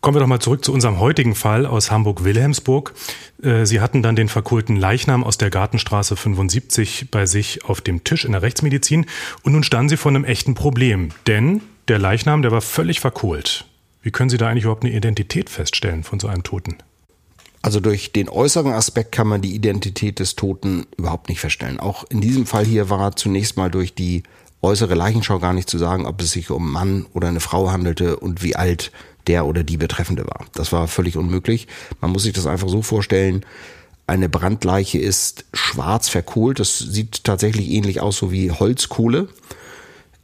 Kommen 0.00 0.16
wir 0.16 0.20
doch 0.20 0.26
mal 0.26 0.40
zurück 0.40 0.64
zu 0.64 0.72
unserem 0.72 0.98
heutigen 0.98 1.36
Fall 1.36 1.64
aus 1.64 1.92
Hamburg-Wilhelmsburg. 1.92 2.92
Äh, 3.42 3.66
Sie 3.66 3.80
hatten 3.80 4.02
dann 4.02 4.16
den 4.16 4.28
verkohlten 4.28 4.76
Leichnam 4.76 5.22
aus 5.22 5.38
der 5.38 5.50
Gartenstraße 5.50 6.16
75 6.16 7.08
bei 7.10 7.24
sich 7.26 7.64
auf 7.64 7.80
dem 7.80 8.02
Tisch 8.02 8.24
in 8.24 8.32
der 8.32 8.42
Rechtsmedizin 8.42 9.06
und 9.42 9.52
nun 9.52 9.62
standen 9.62 9.90
Sie 9.90 9.96
vor 9.96 10.10
einem 10.10 10.24
echten 10.24 10.54
Problem, 10.54 11.10
denn 11.26 11.62
der 11.86 11.98
Leichnam, 11.98 12.42
der 12.42 12.50
war 12.50 12.60
völlig 12.60 12.98
verkohlt. 12.98 13.64
Wie 14.02 14.10
können 14.10 14.30
Sie 14.30 14.36
da 14.36 14.48
eigentlich 14.48 14.64
überhaupt 14.64 14.84
eine 14.84 14.94
Identität 14.94 15.48
feststellen 15.48 16.02
von 16.02 16.20
so 16.20 16.28
einem 16.28 16.42
Toten? 16.42 16.76
Also 17.62 17.78
durch 17.78 18.10
den 18.10 18.28
äußeren 18.28 18.72
Aspekt 18.72 19.12
kann 19.12 19.28
man 19.28 19.40
die 19.40 19.54
Identität 19.54 20.18
des 20.18 20.34
Toten 20.34 20.86
überhaupt 20.96 21.28
nicht 21.28 21.40
feststellen. 21.40 21.78
Auch 21.78 22.04
in 22.10 22.20
diesem 22.20 22.44
Fall 22.44 22.64
hier 22.64 22.90
war 22.90 23.14
zunächst 23.14 23.56
mal 23.56 23.70
durch 23.70 23.94
die 23.94 24.24
äußere 24.62 24.96
Leichenschau 24.96 25.38
gar 25.38 25.52
nicht 25.52 25.70
zu 25.70 25.78
sagen, 25.78 26.06
ob 26.06 26.20
es 26.20 26.32
sich 26.32 26.50
um 26.50 26.64
einen 26.64 26.72
Mann 26.72 27.06
oder 27.14 27.28
eine 27.28 27.40
Frau 27.40 27.70
handelte 27.70 28.16
und 28.16 28.42
wie 28.42 28.56
alt 28.56 28.90
der 29.28 29.46
oder 29.46 29.62
die 29.62 29.76
Betreffende 29.76 30.26
war. 30.26 30.46
Das 30.54 30.72
war 30.72 30.88
völlig 30.88 31.16
unmöglich. 31.16 31.68
Man 32.00 32.10
muss 32.10 32.24
sich 32.24 32.32
das 32.32 32.46
einfach 32.46 32.68
so 32.68 32.82
vorstellen. 32.82 33.46
Eine 34.08 34.28
Brandleiche 34.28 34.98
ist 34.98 35.44
schwarz 35.52 36.08
verkohlt. 36.08 36.58
Das 36.58 36.78
sieht 36.78 37.22
tatsächlich 37.22 37.70
ähnlich 37.70 38.00
aus, 38.00 38.16
so 38.16 38.32
wie 38.32 38.50
Holzkohle. 38.50 39.28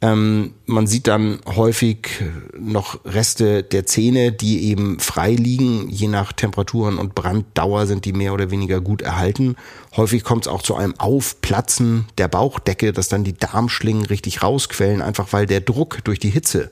Ähm, 0.01 0.53
man 0.65 0.87
sieht 0.87 1.07
dann 1.07 1.39
häufig 1.45 2.23
noch 2.57 3.03
Reste 3.03 3.63
der 3.63 3.85
Zähne, 3.85 4.31
die 4.31 4.63
eben 4.69 4.99
frei 4.99 5.33
liegen. 5.33 5.89
Je 5.89 6.07
nach 6.07 6.31
Temperaturen 6.31 6.97
und 6.97 7.15
Branddauer 7.15 7.85
sind 7.85 8.05
die 8.05 8.13
mehr 8.13 8.33
oder 8.33 8.49
weniger 8.49 8.79
gut 8.79 9.01
erhalten. 9.01 9.57
Häufig 9.97 10.23
kommt 10.23 10.45
es 10.45 10.51
auch 10.51 10.61
zu 10.61 10.75
einem 10.75 10.97
Aufplatzen 10.97 12.05
der 12.17 12.29
Bauchdecke, 12.29 12.93
dass 12.93 13.09
dann 13.09 13.25
die 13.25 13.33
Darmschlingen 13.33 14.05
richtig 14.05 14.41
rausquellen, 14.41 15.01
einfach 15.01 15.33
weil 15.33 15.45
der 15.45 15.61
Druck 15.61 15.99
durch 16.05 16.19
die 16.19 16.29
Hitze, 16.29 16.71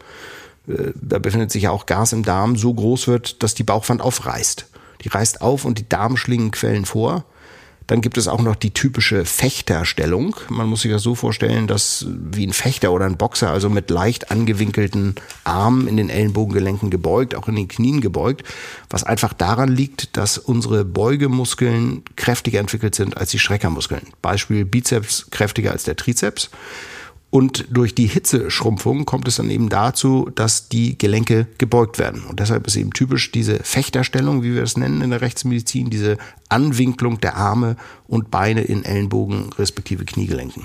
äh, 0.69 0.93
da 0.95 1.19
befindet 1.19 1.51
sich 1.51 1.63
ja 1.63 1.71
auch 1.71 1.85
Gas 1.85 2.13
im 2.13 2.23
Darm, 2.23 2.55
so 2.55 2.73
groß 2.73 3.07
wird, 3.07 3.43
dass 3.43 3.55
die 3.55 3.63
Bauchwand 3.63 4.01
aufreißt. 4.01 4.67
Die 5.03 5.09
reißt 5.09 5.41
auf 5.41 5.65
und 5.65 5.77
die 5.79 5.89
Darmschlingen 5.89 6.51
quellen 6.51 6.85
vor. 6.85 7.25
Dann 7.87 8.01
gibt 8.01 8.17
es 8.17 8.27
auch 8.27 8.41
noch 8.41 8.55
die 8.55 8.71
typische 8.71 9.23
Fechterstellung. 9.23 10.35
Man 10.49 10.67
muss 10.67 10.81
sich 10.81 10.91
das 10.91 11.03
so 11.03 11.15
vorstellen, 11.15 11.67
dass 11.67 12.05
wie 12.09 12.45
ein 12.45 12.53
Fechter 12.53 12.91
oder 12.91 13.05
ein 13.05 13.15
Boxer, 13.17 13.49
also 13.49 13.69
mit 13.69 13.89
leicht 13.89 14.29
angewinkelten 14.29 15.15
Armen 15.45 15.87
in 15.87 15.95
den 15.95 16.09
Ellenbogengelenken 16.09 16.89
gebeugt, 16.89 17.33
auch 17.33 17.47
in 17.47 17.55
den 17.55 17.69
Knien 17.69 18.01
gebeugt, 18.01 18.43
was 18.89 19.05
einfach 19.05 19.31
daran 19.31 19.69
liegt, 19.69 20.17
dass 20.17 20.37
unsere 20.37 20.83
Beugemuskeln 20.83 22.03
kräftiger 22.17 22.59
entwickelt 22.59 22.93
sind 22.93 23.15
als 23.15 23.31
die 23.31 23.39
Schreckermuskeln. 23.39 24.07
Beispiel 24.21 24.65
Bizeps 24.65 25.27
kräftiger 25.31 25.71
als 25.71 25.83
der 25.83 25.95
Trizeps. 25.95 26.49
Und 27.37 27.65
durch 27.69 27.93
die 27.93 28.07
Hitzeschrumpfung 28.07 29.05
kommt 29.05 29.27
es 29.27 29.35
dann 29.35 29.51
eben 29.51 29.69
dazu, 29.69 30.27
dass 30.33 30.69
die 30.69 30.97
Gelenke 30.97 31.45
gebeugt 31.59 31.99
werden. 31.99 32.23
Und 32.23 32.39
deshalb 32.39 32.65
ist 32.65 32.75
eben 32.75 32.93
typisch 32.93 33.31
diese 33.31 33.59
Fechterstellung, 33.59 34.41
wie 34.41 34.55
wir 34.55 34.63
es 34.63 34.75
nennen 34.75 35.03
in 35.03 35.11
der 35.11 35.21
Rechtsmedizin, 35.21 35.91
diese 35.91 36.17
Anwinklung 36.49 37.21
der 37.21 37.35
Arme 37.35 37.75
und 38.07 38.31
Beine 38.31 38.61
in 38.61 38.83
Ellenbogen 38.83 39.51
respektive 39.53 40.03
Kniegelenken. 40.03 40.63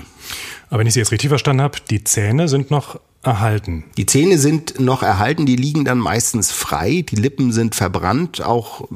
Aber 0.71 0.79
wenn 0.79 0.87
ich 0.87 0.93
Sie 0.93 0.99
jetzt 0.99 1.11
richtig 1.11 1.29
verstanden 1.29 1.61
habe, 1.61 1.77
die 1.91 2.03
Zähne 2.03 2.47
sind 2.47 2.71
noch 2.71 2.99
erhalten. 3.23 3.85
Die 3.97 4.05
Zähne 4.05 4.37
sind 4.37 4.79
noch 4.79 5.01
erhalten, 5.01 5.45
die 5.45 5.55
liegen 5.55 5.85
dann 5.85 5.97
meistens 5.97 6.51
frei, 6.51 7.05
die 7.07 7.15
Lippen 7.15 7.53
sind 7.53 7.73
verbrannt, 7.73 8.43
auch 8.43 8.87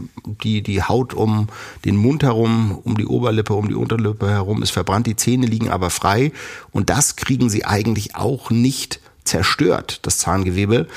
die, 0.44 0.62
die 0.62 0.84
Haut 0.84 1.14
um 1.14 1.48
den 1.86 1.96
Mund 1.96 2.24
herum, 2.24 2.78
um 2.84 2.98
die 2.98 3.06
Oberlippe, 3.06 3.54
um 3.54 3.70
die 3.70 3.76
Unterlippe 3.76 4.30
herum 4.30 4.62
ist 4.62 4.72
verbrannt, 4.72 5.08
die 5.08 5.16
Zähne 5.16 5.48
liegen 5.48 5.70
aber 5.70 5.90
frei 5.90 6.34
und 6.72 6.90
das 6.90 7.16
kriegen 7.16 7.50
sie 7.50 7.64
eigentlich 7.64 8.16
auch 8.16 8.50
nicht 8.50 9.00
zerstört, 9.28 10.00
das 10.04 10.18
Zahngewebe 10.18 10.88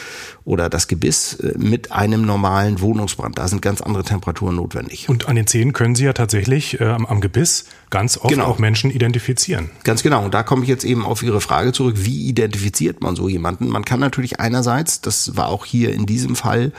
oder 0.44 0.68
das 0.68 0.88
Gebiss 0.88 1.34
äh, 1.34 1.54
mit 1.58 1.92
einem 1.92 2.22
normalen 2.22 2.80
Wohnungsbrand. 2.80 3.38
Da 3.38 3.48
sind 3.48 3.60
ganz 3.60 3.80
andere 3.80 4.04
Temperaturen 4.04 4.56
notwendig. 4.56 5.08
Und 5.08 5.28
an 5.28 5.36
den 5.36 5.46
Zähnen 5.46 5.72
können 5.72 5.94
Sie 5.94 6.04
ja 6.04 6.12
tatsächlich 6.12 6.80
äh, 6.80 6.84
am 6.84 7.20
Gebiss 7.20 7.66
ganz 7.90 8.16
oft 8.16 8.28
genau. 8.28 8.46
auch 8.46 8.58
Menschen 8.58 8.90
identifizieren. 8.90 9.70
Ganz 9.84 10.02
genau. 10.02 10.24
Und 10.24 10.32
da 10.32 10.42
komme 10.42 10.62
ich 10.62 10.68
jetzt 10.68 10.84
eben 10.84 11.04
auf 11.04 11.22
Ihre 11.22 11.40
Frage 11.40 11.72
zurück. 11.72 11.96
Wie 11.98 12.28
identifiziert 12.28 13.02
man 13.02 13.16
so 13.16 13.28
jemanden? 13.28 13.68
Man 13.68 13.84
kann 13.84 14.00
natürlich 14.00 14.40
einerseits, 14.40 15.00
das 15.00 15.36
war 15.36 15.48
auch 15.48 15.66
hier 15.66 15.92
in 15.92 16.06
diesem 16.06 16.36
Fall 16.36 16.72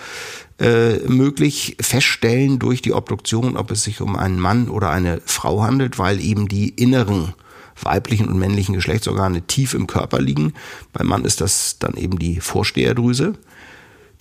äh, 0.60 0.98
möglich, 1.08 1.78
feststellen 1.82 2.60
durch 2.60 2.82
die 2.82 2.94
Obduktion, 2.94 3.58
ob 3.58 3.72
es 3.72 3.84
sich 3.84 4.00
um 4.02 4.16
einen 4.16 4.40
Mann 4.40 4.70
oder 4.70 4.90
eine 4.90 5.22
Frau 5.26 5.64
handelt, 5.64 6.00
weil 6.00 6.20
eben 6.22 6.48
die 6.48 6.70
inneren 6.70 7.34
weiblichen 7.80 8.28
und 8.28 8.38
männlichen 8.38 8.76
Geschlechtsorgane 8.76 9.42
tief 9.44 9.74
im 9.74 9.88
Körper 9.88 10.20
liegen. 10.20 10.54
Beim 10.94 11.08
Mann 11.08 11.26
ist 11.26 11.42
das 11.42 11.78
dann 11.80 11.96
eben 11.96 12.20
die 12.20 12.40
Vorsteherdrüse, 12.40 13.34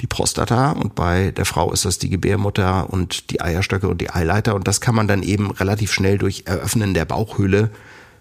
die 0.01 0.07
Prostata 0.07 0.73
und 0.73 0.95
bei 0.95 1.31
der 1.31 1.45
Frau 1.45 1.73
ist 1.73 1.85
das 1.85 1.99
die 1.99 2.11
Gebärmutter 2.11 2.91
und 2.91 3.31
die 3.31 3.41
Eierstöcke 3.41 3.89
und 3.89 4.01
die 4.01 4.11
Eileiter 4.11 4.55
und 4.55 4.67
das 4.67 4.81
kann 4.81 4.95
man 4.95 5.09
dann 5.09 5.23
eben 5.23 5.51
relativ 5.51 5.93
schnell 5.93 6.19
durch 6.19 6.45
Eröffnen 6.47 6.95
der 6.95 7.05
Bauchhöhle 7.05 7.71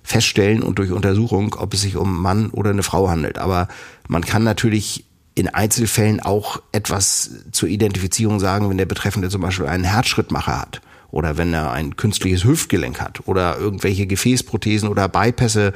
feststellen 0.03 0.63
und 0.63 0.79
durch 0.79 0.91
Untersuchung, 0.91 1.55
ob 1.57 1.73
es 1.73 1.81
sich 1.81 1.95
um 1.95 2.21
Mann 2.21 2.49
oder 2.49 2.71
eine 2.71 2.83
Frau 2.83 3.09
handelt. 3.09 3.37
Aber 3.37 3.67
man 4.07 4.25
kann 4.25 4.43
natürlich 4.43 5.05
in 5.35 5.47
Einzelfällen 5.47 6.19
auch 6.19 6.61
etwas 6.71 7.29
zur 7.51 7.69
Identifizierung 7.69 8.39
sagen, 8.39 8.69
wenn 8.69 8.77
der 8.77 8.85
Betreffende 8.85 9.29
zum 9.29 9.41
Beispiel 9.41 9.67
einen 9.67 9.85
Herzschrittmacher 9.85 10.59
hat 10.59 10.81
oder 11.11 11.37
wenn 11.37 11.53
er 11.53 11.71
ein 11.71 11.95
künstliches 11.95 12.43
Hüftgelenk 12.43 13.01
hat 13.01 13.27
oder 13.27 13.57
irgendwelche 13.57 14.07
Gefäßprothesen 14.07 14.89
oder 14.89 15.07
Bypässe 15.09 15.73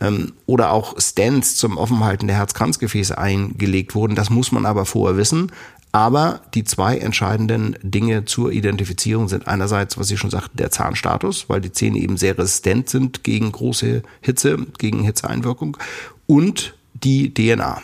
ähm, 0.00 0.32
oder 0.46 0.72
auch 0.72 1.00
Stents 1.00 1.56
zum 1.56 1.76
Offenhalten 1.76 2.28
der 2.28 2.36
Herzkranzgefäße 2.36 3.16
eingelegt 3.18 3.94
wurden. 3.94 4.14
Das 4.14 4.30
muss 4.30 4.52
man 4.52 4.66
aber 4.66 4.84
vorher 4.84 5.16
wissen. 5.16 5.52
Aber 5.90 6.42
die 6.54 6.64
zwei 6.64 6.98
entscheidenden 6.98 7.74
Dinge 7.82 8.26
zur 8.26 8.52
Identifizierung 8.52 9.28
sind 9.28 9.48
einerseits, 9.48 9.96
was 9.96 10.10
ich 10.10 10.20
schon 10.20 10.30
sagte, 10.30 10.56
der 10.56 10.70
Zahnstatus, 10.70 11.48
weil 11.48 11.62
die 11.62 11.72
Zähne 11.72 11.98
eben 11.98 12.18
sehr 12.18 12.36
resistent 12.36 12.90
sind 12.90 13.24
gegen 13.24 13.50
große 13.50 14.02
Hitze, 14.20 14.58
gegen 14.76 15.02
Hitzeeinwirkung 15.02 15.78
und 16.26 16.74
die 16.92 17.32
DNA. 17.32 17.80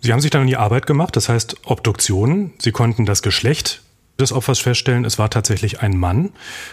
Sie 0.00 0.12
haben 0.12 0.20
sich 0.20 0.30
dann 0.30 0.42
in 0.42 0.48
die 0.48 0.56
Arbeit 0.56 0.86
gemacht, 0.86 1.14
das 1.14 1.28
heißt 1.28 1.56
Obduktionen. 1.66 2.52
Sie 2.58 2.72
konnten 2.72 3.06
das 3.06 3.22
Geschlecht 3.22 3.83
des 4.18 4.32
Opfers 4.32 4.60
feststellen, 4.60 5.04
es 5.04 5.18
war 5.18 5.30
tatsächlich 5.30 5.80
ein 5.80 5.96
Mann. 5.96 6.30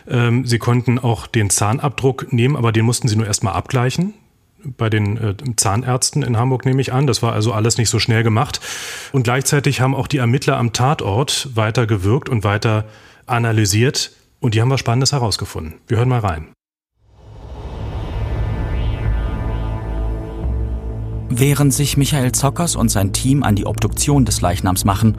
Ähm, 0.08 0.46
sie 0.46 0.60
konnten 0.60 1.00
auch 1.00 1.28
den 1.28 1.50
Zahnabdruck 1.50 2.32
nehmen, 2.32 2.56
aber 2.56 2.72
den 2.72 2.86
mussten 2.86 3.08
sie 3.08 3.16
nur 3.16 3.28
erstmal 3.28 3.54
abgleichen. 3.54 4.14
Bei 4.64 4.90
den 4.90 5.18
äh, 5.18 5.36
Zahnärzten 5.56 6.22
in 6.22 6.38
Hamburg 6.38 6.66
nehme 6.66 6.82
ich 6.82 6.94
an. 6.94 7.08
Das 7.08 7.24
war 7.24 7.34
also 7.34 7.52
alles 7.52 7.78
nicht 7.78 7.90
so 7.90 7.98
schnell 7.98 8.24
gemacht. 8.24 8.60
Und 9.12 9.24
gleichzeitig 9.24 9.82
haben 9.82 9.96
auch 9.96 10.08
die 10.08 10.18
Ermittler 10.18 10.58
am 10.58 10.72
Tatort 10.72 11.50
weiter 11.56 11.88
gewirkt 11.88 12.30
und 12.30 12.44
weiter 12.44 12.86
analysiert. 13.26 14.12
Und 14.40 14.54
die 14.54 14.62
haben 14.62 14.70
was 14.70 14.80
Spannendes 14.80 15.12
herausgefunden. 15.12 15.76
Wir 15.88 15.98
hören 15.98 16.10
mal 16.10 16.20
rein. 16.20 16.50
Während 21.34 21.74
sich 21.74 21.96
Michael 21.96 22.34
Zockers 22.34 22.76
und 22.76 22.90
sein 22.90 23.14
Team 23.14 23.44
an 23.44 23.56
die 23.56 23.66
Obduktion 23.66 24.26
des 24.26 24.42
Leichnams 24.42 24.84
machen, 24.84 25.16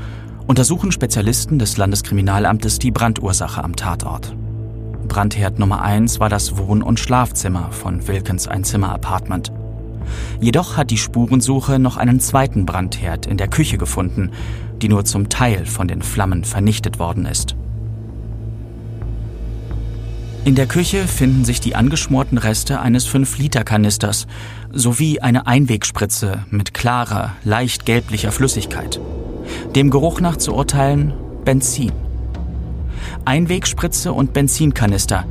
untersuchen 0.53 0.93
Spezialisten 0.93 1.59
des 1.59 1.79
Landeskriminalamtes 1.79 2.79
die 2.79 2.91
Brandursache 2.91 3.65
am 3.65 3.75
Tatort. 3.75 4.37
Brandherd 5.09 5.59
Nummer 5.59 5.81
1 5.81 6.21
war 6.21 6.29
das 6.29 6.59
Wohn- 6.59 6.83
und 6.83 7.01
Schlafzimmer 7.01 7.73
von 7.73 8.07
Wilkens 8.07 8.49
Einzimmer-Apartment. 8.49 9.51
Jedoch 10.43 10.77
hat 10.77 10.91
die 10.91 10.99
Spurensuche 10.99 11.79
noch 11.79 11.97
einen 11.97 12.21
zweiten 12.21 12.67
Brandherd 12.67 13.25
in 13.25 13.39
der 13.39 13.49
Küche 13.49 13.79
gefunden, 13.79 14.31
die 14.83 14.91
nur 14.91 15.07
zum 15.07 15.31
Teil 15.31 15.65
von 15.65 15.89
den 15.89 16.03
Flammen 16.03 16.45
vernichtet 16.45 16.99
worden 16.99 17.25
ist. 17.25 17.57
In 20.45 20.55
der 20.55 20.67
Küche 20.67 21.09
finden 21.09 21.47
sich 21.47 21.61
die 21.61 21.77
angeschmorten 21.77 22.37
Reste 22.37 22.79
eines 22.79 23.09
5-Liter-Kanisters 23.09 24.27
sowie 24.71 25.19
eine 25.21 25.47
Einwegspritze 25.47 26.45
mit 26.51 26.75
klarer, 26.75 27.37
leicht 27.43 27.87
gelblicher 27.87 28.33
Flüssigkeit. 28.33 29.01
Dem 29.75 29.91
Geruch 29.91 30.21
nach 30.21 30.37
zu 30.37 30.55
urteilen 30.55 31.13
Benzin. 31.45 31.93
Einwegspritze 33.25 34.13
und 34.13 34.33
Benzinkanister. 34.33 35.25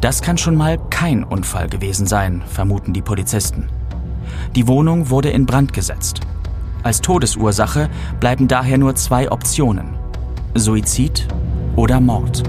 Das 0.00 0.22
kann 0.22 0.38
schon 0.38 0.56
mal 0.56 0.78
kein 0.90 1.24
Unfall 1.24 1.68
gewesen 1.68 2.06
sein, 2.06 2.42
vermuten 2.46 2.92
die 2.92 3.02
Polizisten. 3.02 3.68
Die 4.54 4.66
Wohnung 4.66 5.10
wurde 5.10 5.30
in 5.30 5.46
Brand 5.46 5.72
gesetzt. 5.72 6.20
Als 6.82 7.00
Todesursache 7.00 7.90
bleiben 8.18 8.48
daher 8.48 8.78
nur 8.78 8.94
zwei 8.94 9.30
Optionen. 9.30 9.94
Suizid 10.54 11.28
oder 11.76 12.00
Mord. 12.00 12.42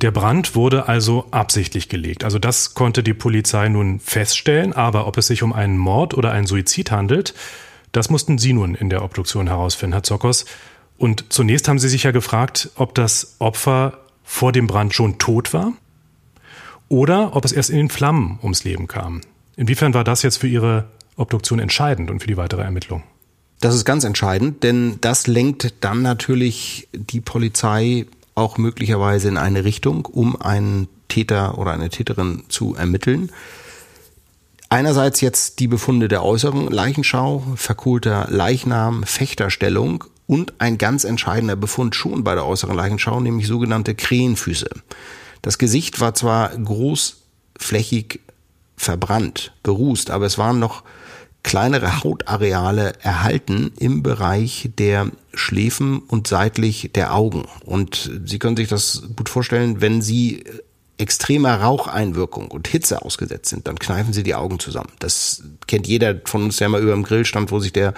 Der 0.00 0.12
Brand 0.12 0.54
wurde 0.54 0.86
also 0.86 1.26
absichtlich 1.32 1.88
gelegt. 1.88 2.22
Also 2.22 2.38
das 2.38 2.74
konnte 2.74 3.02
die 3.02 3.14
Polizei 3.14 3.68
nun 3.68 3.98
feststellen. 3.98 4.72
Aber 4.72 5.06
ob 5.06 5.16
es 5.18 5.26
sich 5.26 5.42
um 5.42 5.52
einen 5.52 5.76
Mord 5.76 6.14
oder 6.14 6.30
einen 6.30 6.46
Suizid 6.46 6.90
handelt, 6.92 7.34
das 7.90 8.10
mussten 8.10 8.38
Sie 8.38 8.52
nun 8.52 8.74
in 8.74 8.90
der 8.90 9.02
Obduktion 9.02 9.48
herausfinden, 9.48 9.94
Herr 9.94 10.04
Zokos. 10.04 10.44
Und 10.98 11.32
zunächst 11.32 11.68
haben 11.68 11.78
Sie 11.78 11.88
sich 11.88 12.04
ja 12.04 12.12
gefragt, 12.12 12.70
ob 12.76 12.94
das 12.94 13.36
Opfer 13.40 13.98
vor 14.22 14.52
dem 14.52 14.66
Brand 14.66 14.94
schon 14.94 15.18
tot 15.18 15.52
war 15.52 15.72
oder 16.88 17.34
ob 17.34 17.44
es 17.44 17.52
erst 17.52 17.70
in 17.70 17.76
den 17.76 17.90
Flammen 17.90 18.38
ums 18.42 18.64
Leben 18.64 18.86
kam. 18.86 19.22
Inwiefern 19.56 19.94
war 19.94 20.04
das 20.04 20.22
jetzt 20.22 20.36
für 20.36 20.48
Ihre 20.48 20.84
Obduktion 21.16 21.58
entscheidend 21.58 22.10
und 22.10 22.20
für 22.20 22.28
die 22.28 22.36
weitere 22.36 22.62
Ermittlung? 22.62 23.02
Das 23.60 23.74
ist 23.74 23.84
ganz 23.84 24.04
entscheidend, 24.04 24.62
denn 24.62 24.98
das 25.00 25.26
lenkt 25.26 25.74
dann 25.80 26.02
natürlich 26.02 26.88
die 26.92 27.20
Polizei 27.20 28.06
auch 28.38 28.56
möglicherweise 28.56 29.28
in 29.28 29.36
eine 29.36 29.64
Richtung, 29.64 30.06
um 30.06 30.40
einen 30.40 30.88
Täter 31.08 31.58
oder 31.58 31.72
eine 31.72 31.90
Täterin 31.90 32.44
zu 32.48 32.74
ermitteln. 32.74 33.30
Einerseits 34.70 35.20
jetzt 35.20 35.60
die 35.60 35.66
Befunde 35.66 36.08
der 36.08 36.22
äußeren 36.22 36.68
Leichenschau, 36.68 37.42
verkohlter 37.56 38.26
Leichnam, 38.30 39.02
Fechterstellung 39.02 40.04
und 40.26 40.54
ein 40.58 40.76
ganz 40.76 41.04
entscheidender 41.04 41.56
Befund 41.56 41.94
schon 41.94 42.22
bei 42.22 42.34
der 42.34 42.46
äußeren 42.46 42.76
Leichenschau, 42.76 43.18
nämlich 43.20 43.46
sogenannte 43.46 43.94
Krähenfüße. 43.94 44.68
Das 45.40 45.56
Gesicht 45.56 46.00
war 46.00 46.14
zwar 46.14 46.50
großflächig 46.50 48.20
verbrannt, 48.76 49.52
berußt, 49.62 50.10
aber 50.10 50.26
es 50.26 50.36
waren 50.36 50.58
noch 50.58 50.82
kleinere 51.48 52.04
Hautareale 52.04 52.92
erhalten 53.00 53.72
im 53.78 54.02
Bereich 54.02 54.68
der 54.78 55.10
Schläfen 55.32 56.00
und 56.00 56.26
seitlich 56.26 56.90
der 56.94 57.14
Augen. 57.14 57.46
Und 57.64 58.10
Sie 58.26 58.38
können 58.38 58.58
sich 58.58 58.68
das 58.68 59.04
gut 59.16 59.30
vorstellen, 59.30 59.80
wenn 59.80 60.02
Sie 60.02 60.44
extremer 60.98 61.54
Raucheinwirkung 61.54 62.50
und 62.50 62.68
Hitze 62.68 63.00
ausgesetzt 63.00 63.48
sind, 63.48 63.66
dann 63.66 63.78
kneifen 63.78 64.12
Sie 64.12 64.22
die 64.22 64.34
Augen 64.34 64.58
zusammen. 64.58 64.90
Das 64.98 65.42
kennt 65.66 65.86
jeder 65.86 66.20
von 66.26 66.44
uns, 66.44 66.58
der 66.58 66.68
mal 66.68 66.82
über 66.82 66.92
dem 66.92 67.02
Grill 67.02 67.24
stand, 67.24 67.50
wo 67.50 67.60
sich 67.60 67.72
der 67.72 67.94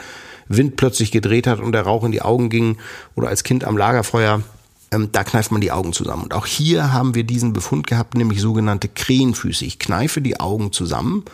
Wind 0.47 0.77
plötzlich 0.77 1.11
gedreht 1.11 1.49
hat 1.49 1.59
und 1.59 1.73
der 1.73 1.83
Rauch 1.83 2.05
in 2.05 2.13
die 2.13 2.23
Augen 2.23 2.51
ging 2.51 2.79
oder 3.17 3.31
als 3.31 3.43
Kind 3.43 3.65
am 3.65 3.77
Lagerfeuer. 3.77 4.45
Ähm, 4.93 5.09
da 5.11 5.25
kneift 5.25 5.51
man 5.51 5.61
die 5.61 5.73
Augen 5.73 5.93
zusammen. 5.93 6.23
Und 6.23 6.35
auch 6.35 6.47
hier 6.47 6.93
haben 6.93 7.17
wir 7.17 7.25
diesen 7.25 7.53
Befund 7.53 7.89
gehabt, 7.89 8.15
nämlich 8.15 8.41
sogenannte 8.41 8.87
Krähenfüße. 8.87 9.65
Ich 9.65 9.81
kneife 9.81 10.21
die 10.21 10.39
Augen 10.39 10.71
zusammen, 10.71 11.25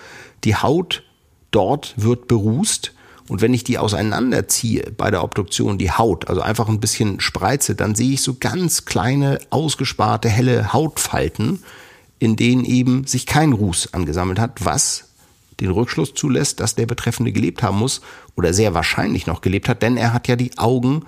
die 0.45 0.57
Haut 0.57 1.03
dort 1.57 1.95
wird 1.97 2.29
berußt. 2.29 2.93
Und 3.29 3.41
wenn 3.41 3.55
ich 3.55 3.65
die 3.65 3.79
auseinanderziehe 3.79 4.93
bei 4.97 5.11
der 5.11 5.25
Obduktion, 5.25 5.79
die 5.79 5.91
Haut, 5.91 6.29
also 6.29 6.43
einfach 6.43 6.69
ein 6.69 6.79
bisschen 6.79 7.19
spreize, 7.19 7.75
dann 7.75 7.95
sehe 7.95 8.13
ich 8.13 8.23
so 8.23 8.37
ganz 8.39 8.85
kleine, 8.85 9.41
ausgesparte, 9.51 10.29
helle 10.29 10.73
Hautfalten, 10.73 11.65
in 12.19 12.37
denen 12.37 12.65
eben 12.65 13.07
sich 13.07 13.27
kein 13.27 13.53
Ruß 13.53 13.95
angesammelt 13.95 14.39
hat, 14.39 14.65
was 14.65 15.09
den 15.59 15.71
Rückschluss 15.71 16.15
zulässt, 16.15 16.61
dass 16.61 16.75
der 16.75 16.87
Betreffende 16.87 17.33
gelebt 17.33 17.63
haben 17.63 17.79
muss 17.79 18.03
oder 18.37 18.53
sehr 18.53 18.75
wahrscheinlich 18.75 19.27
noch 19.27 19.41
gelebt 19.41 19.69
hat, 19.69 19.83
denn 19.83 19.97
er 19.97 20.13
hat 20.13 20.29
ja 20.29 20.37
die 20.37 20.57
Augen 20.59 21.05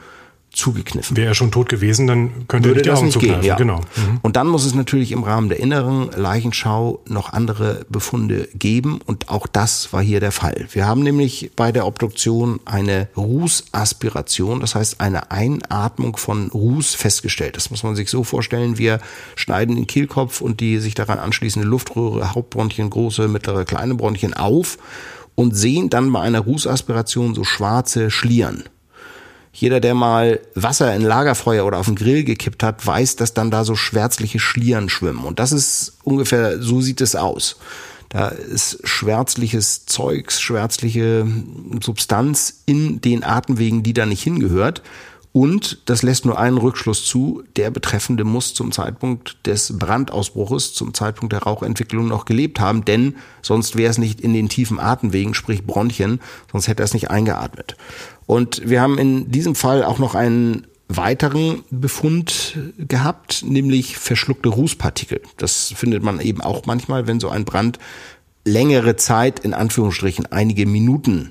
zugekniffen. 0.59 1.16
Wäre 1.16 1.29
er 1.29 1.35
schon 1.35 1.53
tot 1.53 1.68
gewesen, 1.68 2.09
dann 2.09 2.49
könnte 2.49 2.68
Würde 2.68 2.81
er 2.81 2.83
die 2.83 2.88
das 2.88 2.99
Augen 2.99 3.07
nicht 3.07 3.21
gehen, 3.21 3.42
ja. 3.42 3.55
Genau. 3.55 3.79
Mhm. 3.79 4.18
Und 4.23 4.37
dann 4.37 4.49
muss 4.49 4.66
es 4.66 4.75
natürlich 4.75 5.12
im 5.12 5.23
Rahmen 5.23 5.49
der 5.49 5.61
inneren 5.61 6.11
Leichenschau 6.11 7.01
noch 7.09 7.33
andere 7.33 7.87
Befunde 7.88 8.49
geben 8.55 8.99
und 9.07 9.29
auch 9.29 9.47
das 9.47 9.92
war 9.92 10.03
hier 10.03 10.18
der 10.18 10.33
Fall. 10.33 10.66
Wir 10.73 10.87
haben 10.87 11.03
nämlich 11.03 11.53
bei 11.55 11.71
der 11.71 11.87
Obduktion 11.87 12.59
eine 12.64 13.09
Rußaspiration, 13.16 14.59
das 14.61 14.75
heißt 14.75 15.01
eine 15.01 15.31
Einatmung 15.31 16.16
von 16.16 16.49
Ruß 16.49 16.97
festgestellt. 16.97 17.57
Das 17.57 17.71
muss 17.71 17.85
man 17.85 17.94
sich 17.94 18.11
so 18.11 18.25
vorstellen, 18.25 18.79
wir 18.79 18.99
schneiden 19.37 19.77
den 19.77 19.87
Kehlkopf 19.87 20.40
und 20.40 20.61
die 20.61 20.79
sich 20.79 20.94
daran 20.94 21.21
anschließende 21.21 21.68
Luftröhre, 21.68 22.35
Hauptbronchien, 22.35 22.90
große, 22.90 23.29
mittlere, 23.29 23.64
kleine 23.64 23.94
Bronchien 23.94 24.35
auf 24.35 24.77
und 25.37 25.55
sehen 25.57 25.88
dann 25.88 26.12
bei 26.12 26.21
einer 26.21 26.40
Rußaspiration 26.40 27.37
so 27.37 27.44
schwarze 27.44 28.11
Schlieren. 28.11 28.64
Jeder, 29.61 29.81
der 29.81 29.94
mal 29.94 30.38
Wasser 30.55 30.94
in 30.94 31.03
Lagerfeuer 31.03 31.66
oder 31.66 31.79
auf 31.79 31.87
den 31.87 31.97
Grill 31.97 32.23
gekippt 32.23 32.62
hat, 32.62 32.87
weiß, 32.87 33.16
dass 33.16 33.35
dann 33.35 33.51
da 33.51 33.64
so 33.64 33.75
schwärzliche 33.75 34.38
Schlieren 34.38 34.88
schwimmen. 34.88 35.25
Und 35.25 35.40
das 35.40 35.51
ist 35.51 35.94
ungefähr, 36.05 36.62
so 36.62 36.81
sieht 36.81 37.01
es 37.01 37.16
aus. 37.16 37.57
Da 38.09 38.29
ist 38.29 38.79
schwärzliches 38.85 39.85
Zeugs, 39.85 40.40
schwärzliche 40.40 41.27
Substanz 41.83 42.62
in 42.66 43.01
den 43.01 43.25
Atemwegen, 43.25 43.83
die 43.83 43.94
da 43.94 44.07
nicht 44.07 44.23
hingehört. 44.23 44.83
Und 45.38 45.79
das 45.85 46.03
lässt 46.03 46.24
nur 46.24 46.37
einen 46.37 46.59
Rückschluss 46.59 47.05
zu, 47.05 47.44
der 47.55 47.70
Betreffende 47.70 48.24
muss 48.24 48.55
zum 48.55 48.72
Zeitpunkt 48.72 49.46
des 49.46 49.79
Brandausbruches, 49.79 50.74
zum 50.74 50.94
Zeitpunkt 50.94 51.33
der 51.33 51.44
Rauchentwicklung 51.44 52.09
noch 52.09 52.24
gelebt 52.24 52.59
haben, 52.59 52.85
denn 52.85 53.14
sonst 53.40 53.77
wäre 53.77 53.88
es 53.88 53.98
nicht 53.98 54.20
in 54.20 54.33
den 54.33 54.48
tiefen 54.48 54.81
Atemwegen, 54.81 55.35
sprich 55.35 55.64
Bronchien, 55.64 56.18
sonst 56.51 56.66
hätte 56.66 56.83
er 56.83 56.87
es 56.87 56.92
nicht 56.92 57.12
eingeatmet. 57.12 57.77
Und 58.27 58.68
wir 58.68 58.81
haben 58.81 58.98
in 58.98 59.31
diesem 59.31 59.55
Fall 59.55 59.85
auch 59.85 60.01
noch 60.01 60.16
einen 60.16 60.66
weiteren 60.88 61.62
Befund 61.70 62.59
gehabt, 62.77 63.44
nämlich 63.46 63.96
verschluckte 63.96 64.48
Rußpartikel. 64.48 65.20
Das 65.37 65.72
findet 65.77 66.03
man 66.03 66.18
eben 66.18 66.40
auch 66.40 66.66
manchmal, 66.66 67.07
wenn 67.07 67.20
so 67.20 67.29
ein 67.29 67.44
Brand 67.44 67.79
längere 68.44 68.96
Zeit, 68.96 69.38
in 69.38 69.55
Anführungsstrichen 69.55 70.27
einige 70.33 70.66
Minuten 70.66 71.31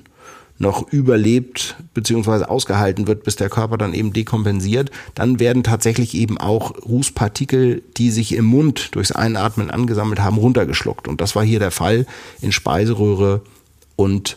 noch 0.58 0.92
überlebt 0.92 1.76
beziehungsweise 1.94 2.50
ausgehalten 2.50 3.06
wird, 3.06 3.22
bis 3.22 3.36
der 3.36 3.48
Körper 3.48 3.78
dann 3.78 3.94
eben 3.94 4.12
dekompensiert, 4.12 4.90
dann 5.14 5.38
werden 5.38 5.62
tatsächlich 5.62 6.14
eben 6.14 6.38
auch 6.38 6.74
Rußpartikel, 6.84 7.82
die 7.96 8.10
sich 8.10 8.34
im 8.34 8.44
Mund 8.44 8.94
durchs 8.94 9.12
Einatmen 9.12 9.70
angesammelt 9.70 10.20
haben, 10.20 10.36
runtergeschluckt. 10.36 11.06
Und 11.08 11.20
das 11.20 11.36
war 11.36 11.44
hier 11.44 11.60
der 11.60 11.70
Fall 11.70 12.06
in 12.40 12.52
Speiseröhre 12.52 13.42
und 13.96 14.36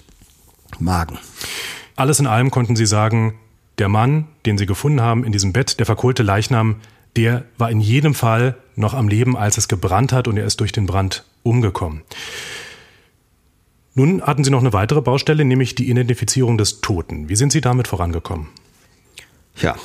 Magen. 0.80 1.18
Alles 1.96 2.20
in 2.20 2.28
allem 2.28 2.52
konnten 2.52 2.76
Sie 2.76 2.86
sagen, 2.86 3.36
der 3.78 3.90
Mann, 3.90 4.28
den 4.46 4.58
Sie 4.58 4.66
gefunden 4.66 5.02
haben 5.02 5.24
in 5.24 5.32
diesem 5.32 5.54
Bett, 5.54 5.80
der 5.80 5.86
verkohlte 5.86 6.24
Leichnam, 6.24 6.78
der 7.16 7.44
war 7.58 7.72
in 7.72 7.82
jedem 7.82 8.14
Fall 8.14 8.58
noch 8.76 8.94
am 8.94 9.08
Leben, 9.08 9.36
als 9.36 9.58
es 9.58 9.68
gebrannt 9.68 10.14
hat 10.14 10.28
und 10.28 10.38
er 10.38 10.46
ist 10.46 10.60
durch 10.60 10.72
den 10.72 10.86
Brand 10.86 11.26
umgekommen. 11.44 12.04
Nun 13.94 14.22
hatten 14.22 14.44
Sie 14.44 14.52
noch 14.52 14.62
eine 14.62 14.74
weitere 14.74 15.02
Baustelle, 15.02 15.44
nämlich 15.44 15.76
die 15.76 15.90
Identifizierung 15.90 16.58
des 16.58 16.82
Toten. 16.82 17.30
Wie 17.30 17.36
sind 17.36 17.52
Sie 17.52 17.62
damit 17.62 17.88
vorangekommen? 17.88 18.48
Ja, 19.58 19.76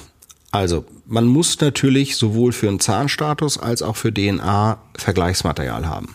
also 0.52 0.84
man 1.06 1.26
muss 1.26 1.60
natürlich 1.60 2.16
sowohl 2.16 2.52
für 2.52 2.68
einen 2.68 2.80
Zahnstatus 2.80 3.58
als 3.58 3.82
auch 3.82 3.96
für 3.96 4.12
DNA 4.12 4.78
Vergleichsmaterial 4.96 5.86
haben. 5.86 6.14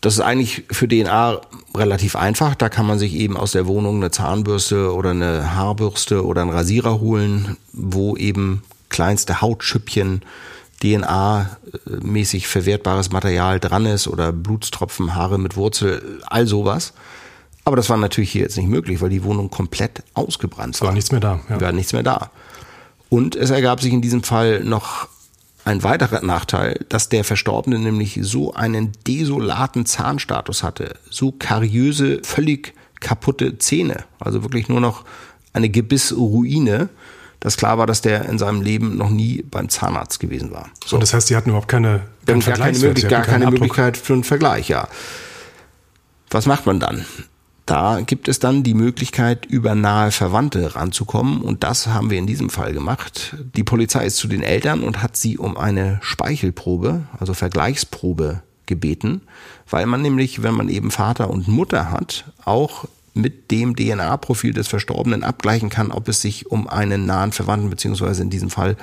Das 0.00 0.14
ist 0.14 0.20
eigentlich 0.20 0.64
für 0.70 0.88
DNA 0.88 1.40
relativ 1.74 2.16
einfach. 2.16 2.54
Da 2.54 2.68
kann 2.68 2.86
man 2.86 2.98
sich 2.98 3.14
eben 3.14 3.36
aus 3.36 3.52
der 3.52 3.66
Wohnung 3.66 3.96
eine 3.96 4.10
Zahnbürste 4.10 4.94
oder 4.94 5.10
eine 5.10 5.54
Haarbürste 5.54 6.24
oder 6.24 6.42
einen 6.42 6.50
Rasierer 6.50 7.00
holen, 7.00 7.56
wo 7.72 8.16
eben 8.16 8.62
kleinste 8.88 9.40
Hautschüppchen 9.40 10.22
DNA-mäßig 10.82 12.46
verwertbares 12.46 13.10
Material 13.10 13.60
dran 13.60 13.86
ist 13.86 14.08
oder 14.08 14.32
Blutstropfen, 14.32 15.14
Haare 15.14 15.38
mit 15.38 15.56
Wurzel, 15.56 16.20
all 16.26 16.46
sowas. 16.46 16.92
Aber 17.64 17.76
das 17.76 17.90
war 17.90 17.98
natürlich 17.98 18.32
hier 18.32 18.42
jetzt 18.42 18.56
nicht 18.56 18.68
möglich, 18.68 19.00
weil 19.00 19.10
die 19.10 19.22
Wohnung 19.22 19.50
komplett 19.50 20.02
ausgebrannt 20.14 20.80
war. 20.80 20.88
War 20.88 20.94
nichts 20.94 21.12
mehr 21.12 21.20
da. 21.20 21.40
Ja. 21.48 21.60
War 21.60 21.72
nichts 21.72 21.92
mehr 21.92 22.02
da. 22.02 22.30
Und 23.10 23.36
es 23.36 23.50
ergab 23.50 23.82
sich 23.82 23.92
in 23.92 24.00
diesem 24.00 24.22
Fall 24.22 24.64
noch 24.64 25.08
ein 25.64 25.82
weiterer 25.82 26.24
Nachteil, 26.24 26.84
dass 26.88 27.10
der 27.10 27.24
Verstorbene 27.24 27.78
nämlich 27.78 28.18
so 28.22 28.54
einen 28.54 28.92
desolaten 29.06 29.84
Zahnstatus 29.84 30.62
hatte, 30.62 30.94
so 31.10 31.32
kariöse, 31.32 32.20
völlig 32.22 32.72
kaputte 33.00 33.58
Zähne, 33.58 34.04
also 34.18 34.42
wirklich 34.42 34.68
nur 34.68 34.80
noch 34.80 35.04
eine 35.52 35.68
Gebissruine, 35.68 36.88
dass 37.40 37.56
klar 37.56 37.78
war, 37.78 37.86
dass 37.86 38.02
der 38.02 38.26
in 38.26 38.38
seinem 38.38 38.60
Leben 38.60 38.96
noch 38.96 39.10
nie 39.10 39.42
beim 39.50 39.68
Zahnarzt 39.68 40.20
gewesen 40.20 40.52
war. 40.52 40.68
So. 40.84 40.96
Und 40.96 41.00
das 41.00 41.14
heißt, 41.14 41.26
Sie 41.26 41.36
hatten 41.36 41.50
überhaupt 41.50 41.68
keine, 41.68 42.02
keinen 42.26 42.40
gar 42.40 42.56
keine, 42.58 42.78
Möglichkeit, 42.78 43.10
gar 43.10 43.22
keine 43.22 43.50
Möglichkeit 43.50 43.96
für 43.96 44.12
einen 44.12 44.24
Vergleich, 44.24 44.68
ja. 44.68 44.88
Was 46.30 46.46
macht 46.46 46.66
man 46.66 46.78
dann? 46.78 47.04
Da 47.66 48.00
gibt 48.00 48.26
es 48.28 48.40
dann 48.40 48.62
die 48.62 48.74
Möglichkeit, 48.74 49.46
über 49.46 49.74
nahe 49.74 50.10
Verwandte 50.10 50.74
ranzukommen. 50.74 51.40
Und 51.40 51.62
das 51.62 51.86
haben 51.86 52.10
wir 52.10 52.18
in 52.18 52.26
diesem 52.26 52.50
Fall 52.50 52.72
gemacht. 52.72 53.36
Die 53.54 53.62
Polizei 53.62 54.06
ist 54.06 54.16
zu 54.16 54.26
den 54.26 54.42
Eltern 54.42 54.82
und 54.82 55.02
hat 55.02 55.16
sie 55.16 55.38
um 55.38 55.56
eine 55.56 55.98
Speichelprobe, 56.02 57.02
also 57.18 57.32
Vergleichsprobe 57.32 58.42
gebeten, 58.66 59.22
weil 59.68 59.86
man 59.86 60.02
nämlich, 60.02 60.42
wenn 60.42 60.54
man 60.54 60.68
eben 60.68 60.90
Vater 60.90 61.30
und 61.30 61.48
Mutter 61.48 61.90
hat, 61.90 62.24
auch 62.44 62.86
mit 63.14 63.50
dem 63.50 63.74
DNA-Profil 63.74 64.52
des 64.52 64.68
Verstorbenen 64.68 65.24
abgleichen 65.24 65.68
kann, 65.68 65.90
ob 65.90 66.08
es 66.08 66.20
sich 66.20 66.50
um 66.50 66.68
einen 66.68 67.06
nahen 67.06 67.32
Verwandten 67.32 67.70
beziehungsweise 67.70 68.22
in 68.22 68.30
diesem 68.30 68.50
Fall 68.50 68.76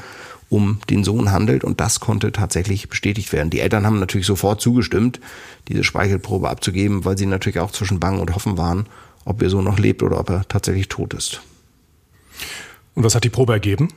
um 0.50 0.80
den 0.90 1.04
Sohn 1.04 1.32
handelt 1.32 1.64
und 1.64 1.80
das 1.80 2.00
konnte 2.00 2.32
tatsächlich 2.32 2.90
bestätigt 2.90 3.34
werden. 3.34 3.50
Die 3.50 3.60
Eltern 3.60 3.86
haben 3.86 4.00
natürlich 4.00 4.28
sofort 4.28 4.62
zugestimmt, 4.62 5.20
diese 5.68 5.84
Speichelprobe 5.84 6.50
abzugeben, 6.50 7.06
weil 7.06 7.18
sie 7.18 7.26
natürlich 7.26 7.60
auch 7.60 7.72
zwischen 7.72 8.00
Bang 8.00 8.20
und 8.20 8.34
Hoffen 8.34 8.58
waren, 8.58 8.86
ob 9.26 9.42
ihr 9.42 9.50
Sohn 9.50 9.66
noch 9.66 9.80
lebt 9.80 10.04
oder 10.04 10.20
ob 10.20 10.30
er 10.30 10.48
tatsächlich 10.48 10.88
tot 10.88 11.14
ist. 11.14 11.42
Und 12.96 13.04
was 13.04 13.14
hat 13.14 13.26
die 13.26 13.30
Probe 13.30 13.54
ergeben? 13.54 13.90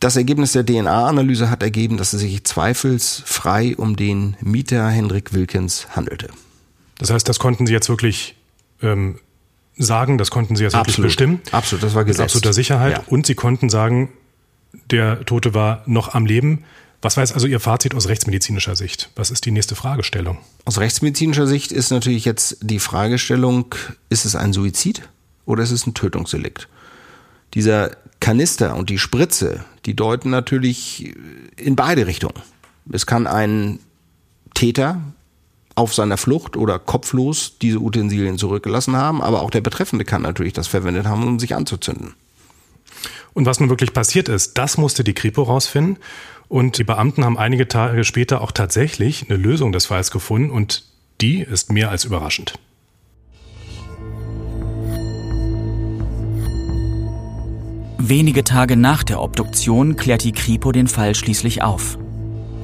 Das 0.00 0.16
Ergebnis 0.16 0.52
der 0.52 0.64
DNA-Analyse 0.64 1.50
hat 1.50 1.62
ergeben, 1.62 1.98
dass 1.98 2.14
es 2.14 2.22
sich 2.22 2.42
zweifelsfrei 2.44 3.76
um 3.76 3.96
den 3.96 4.36
Mieter 4.40 4.88
Hendrik 4.88 5.34
Wilkins 5.34 5.88
handelte. 5.94 6.30
Das 6.96 7.10
heißt, 7.10 7.28
das 7.28 7.38
konnten 7.38 7.66
Sie 7.66 7.74
jetzt 7.74 7.90
wirklich 7.90 8.34
ähm, 8.80 9.18
sagen, 9.76 10.18
das 10.18 10.30
konnten 10.30 10.56
Sie 10.56 10.64
jetzt 10.64 10.74
Absolut. 10.74 10.98
wirklich 10.98 11.06
bestimmen. 11.06 11.40
Absolut, 11.52 11.82
das 11.82 11.94
war 11.94 12.04
gesetzt. 12.04 12.18
Mit 12.18 12.24
absoluter 12.26 12.52
Sicherheit. 12.52 12.98
Ja. 12.98 13.04
Und 13.06 13.26
Sie 13.26 13.34
konnten 13.34 13.70
sagen, 13.70 14.10
der 14.90 15.24
Tote 15.24 15.54
war 15.54 15.82
noch 15.86 16.14
am 16.14 16.26
Leben. 16.26 16.64
Was 17.02 17.16
war 17.16 17.24
jetzt 17.24 17.32
also 17.32 17.46
Ihr 17.46 17.60
Fazit 17.60 17.94
aus 17.94 18.08
rechtsmedizinischer 18.08 18.76
Sicht? 18.76 19.10
Was 19.16 19.30
ist 19.30 19.46
die 19.46 19.50
nächste 19.50 19.74
Fragestellung? 19.74 20.38
Aus 20.66 20.78
rechtsmedizinischer 20.78 21.46
Sicht 21.46 21.72
ist 21.72 21.90
natürlich 21.90 22.24
jetzt 22.24 22.58
die 22.60 22.78
Fragestellung, 22.78 23.74
ist 24.10 24.26
es 24.26 24.36
ein 24.36 24.52
Suizid 24.52 25.08
oder 25.46 25.62
ist 25.62 25.70
es 25.70 25.86
ein 25.86 25.94
Tötungsdelikt? 25.94 26.68
Dieser 27.54 27.92
Kanister 28.20 28.76
und 28.76 28.90
die 28.90 28.98
Spritze, 28.98 29.64
die 29.86 29.96
deuten 29.96 30.30
natürlich 30.30 31.14
in 31.56 31.74
beide 31.74 32.06
Richtungen. 32.06 32.34
Es 32.92 33.06
kann 33.06 33.26
ein 33.26 33.80
Täter 34.54 35.00
auf 35.80 35.94
seiner 35.94 36.18
Flucht 36.18 36.56
oder 36.58 36.78
kopflos 36.78 37.56
diese 37.60 37.80
Utensilien 37.80 38.36
zurückgelassen 38.36 38.96
haben, 38.96 39.22
aber 39.22 39.40
auch 39.40 39.50
der 39.50 39.62
Betreffende 39.62 40.04
kann 40.04 40.20
natürlich 40.20 40.52
das 40.52 40.68
verwendet 40.68 41.06
haben, 41.06 41.26
um 41.26 41.40
sich 41.40 41.54
anzuzünden. 41.54 42.14
Und 43.32 43.46
was 43.46 43.60
nun 43.60 43.70
wirklich 43.70 43.94
passiert 43.94 44.28
ist, 44.28 44.58
das 44.58 44.76
musste 44.76 45.04
die 45.04 45.14
Kripo 45.14 45.42
rausfinden. 45.42 45.96
Und 46.48 46.78
die 46.78 46.84
Beamten 46.84 47.24
haben 47.24 47.38
einige 47.38 47.66
Tage 47.66 48.04
später 48.04 48.42
auch 48.42 48.52
tatsächlich 48.52 49.30
eine 49.30 49.38
Lösung 49.38 49.72
des 49.72 49.86
Falls 49.86 50.10
gefunden 50.10 50.50
und 50.50 50.84
die 51.20 51.40
ist 51.40 51.72
mehr 51.72 51.90
als 51.90 52.04
überraschend. 52.04 52.54
Wenige 57.98 58.44
Tage 58.44 58.76
nach 58.76 59.04
der 59.04 59.22
Obduktion 59.22 59.96
klärt 59.96 60.24
die 60.24 60.32
Kripo 60.32 60.72
den 60.72 60.88
Fall 60.88 61.14
schließlich 61.14 61.62
auf. 61.62 61.96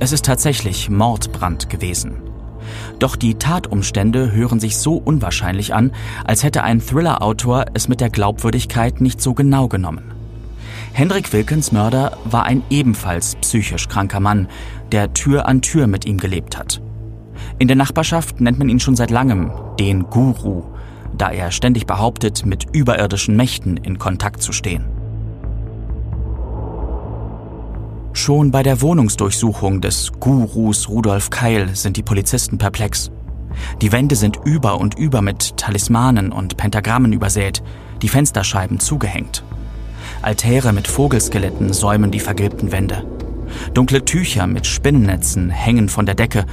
Es 0.00 0.12
ist 0.12 0.24
tatsächlich 0.24 0.90
Mordbrand 0.90 1.70
gewesen. 1.70 2.25
Doch 2.98 3.16
die 3.16 3.34
Tatumstände 3.34 4.32
hören 4.32 4.60
sich 4.60 4.78
so 4.78 4.94
unwahrscheinlich 4.96 5.74
an, 5.74 5.92
als 6.24 6.42
hätte 6.42 6.62
ein 6.62 6.80
Thriller-Autor 6.80 7.66
es 7.74 7.88
mit 7.88 8.00
der 8.00 8.10
Glaubwürdigkeit 8.10 9.00
nicht 9.00 9.20
so 9.20 9.34
genau 9.34 9.68
genommen. 9.68 10.12
Hendrik 10.92 11.32
Wilkens 11.34 11.72
Mörder 11.72 12.16
war 12.24 12.44
ein 12.44 12.62
ebenfalls 12.70 13.36
psychisch 13.36 13.88
kranker 13.88 14.20
Mann, 14.20 14.48
der 14.92 15.12
Tür 15.12 15.46
an 15.46 15.60
Tür 15.60 15.86
mit 15.86 16.06
ihm 16.06 16.16
gelebt 16.16 16.56
hat. 16.56 16.80
In 17.58 17.68
der 17.68 17.76
Nachbarschaft 17.76 18.40
nennt 18.40 18.58
man 18.58 18.70
ihn 18.70 18.80
schon 18.80 18.96
seit 18.96 19.10
langem 19.10 19.50
den 19.78 20.04
Guru, 20.04 20.62
da 21.16 21.30
er 21.30 21.50
ständig 21.50 21.86
behauptet, 21.86 22.46
mit 22.46 22.64
überirdischen 22.72 23.36
Mächten 23.36 23.76
in 23.76 23.98
Kontakt 23.98 24.40
zu 24.40 24.52
stehen. 24.52 24.95
Schon 28.16 28.50
bei 28.50 28.62
der 28.62 28.80
Wohnungsdurchsuchung 28.80 29.82
des 29.82 30.10
Gurus 30.18 30.88
Rudolf 30.88 31.28
Keil 31.28 31.76
sind 31.76 31.98
die 31.98 32.02
Polizisten 32.02 32.56
perplex. 32.56 33.10
Die 33.82 33.92
Wände 33.92 34.16
sind 34.16 34.38
über 34.42 34.80
und 34.80 34.98
über 34.98 35.20
mit 35.20 35.58
Talismanen 35.58 36.32
und 36.32 36.56
Pentagrammen 36.56 37.12
übersät, 37.12 37.62
die 38.00 38.08
Fensterscheiben 38.08 38.80
zugehängt. 38.80 39.44
Altäre 40.22 40.72
mit 40.72 40.88
Vogelskeletten 40.88 41.74
säumen 41.74 42.10
die 42.10 42.18
vergilbten 42.18 42.72
Wände. 42.72 43.06
Dunkle 43.74 44.02
Tücher 44.02 44.46
mit 44.46 44.66
Spinnennetzen 44.66 45.50
hängen 45.50 45.90
von 45.90 46.06
der 46.06 46.14
Decke 46.14 46.46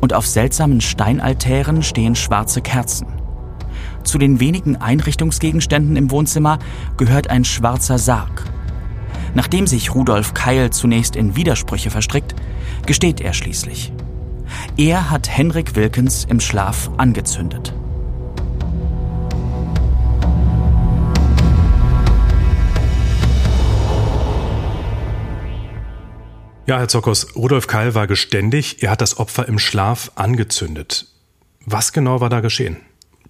und 0.00 0.14
auf 0.14 0.24
seltsamen 0.24 0.80
Steinaltären 0.80 1.82
stehen 1.82 2.14
schwarze 2.14 2.62
Kerzen. 2.62 3.08
Zu 4.04 4.18
den 4.18 4.38
wenigen 4.38 4.76
Einrichtungsgegenständen 4.76 5.96
im 5.96 6.12
Wohnzimmer 6.12 6.60
gehört 6.96 7.28
ein 7.28 7.44
schwarzer 7.44 7.98
Sarg. 7.98 8.44
Nachdem 9.34 9.66
sich 9.66 9.94
Rudolf 9.94 10.34
Keil 10.34 10.70
zunächst 10.70 11.16
in 11.16 11.36
Widersprüche 11.36 11.90
verstrickt, 11.90 12.34
gesteht 12.86 13.20
er 13.20 13.32
schließlich. 13.32 13.92
Er 14.76 15.10
hat 15.10 15.28
Henrik 15.28 15.76
Wilkens 15.76 16.24
im 16.24 16.40
Schlaf 16.40 16.90
angezündet. 16.96 17.72
Ja, 26.66 26.78
Herr 26.78 26.88
Zokos, 26.88 27.34
Rudolf 27.34 27.66
Keil 27.66 27.94
war 27.94 28.06
geständig, 28.06 28.82
er 28.82 28.90
hat 28.90 29.00
das 29.00 29.18
Opfer 29.18 29.48
im 29.48 29.58
Schlaf 29.58 30.12
angezündet. 30.16 31.06
Was 31.64 31.94
genau 31.94 32.20
war 32.20 32.28
da 32.28 32.40
geschehen? 32.40 32.76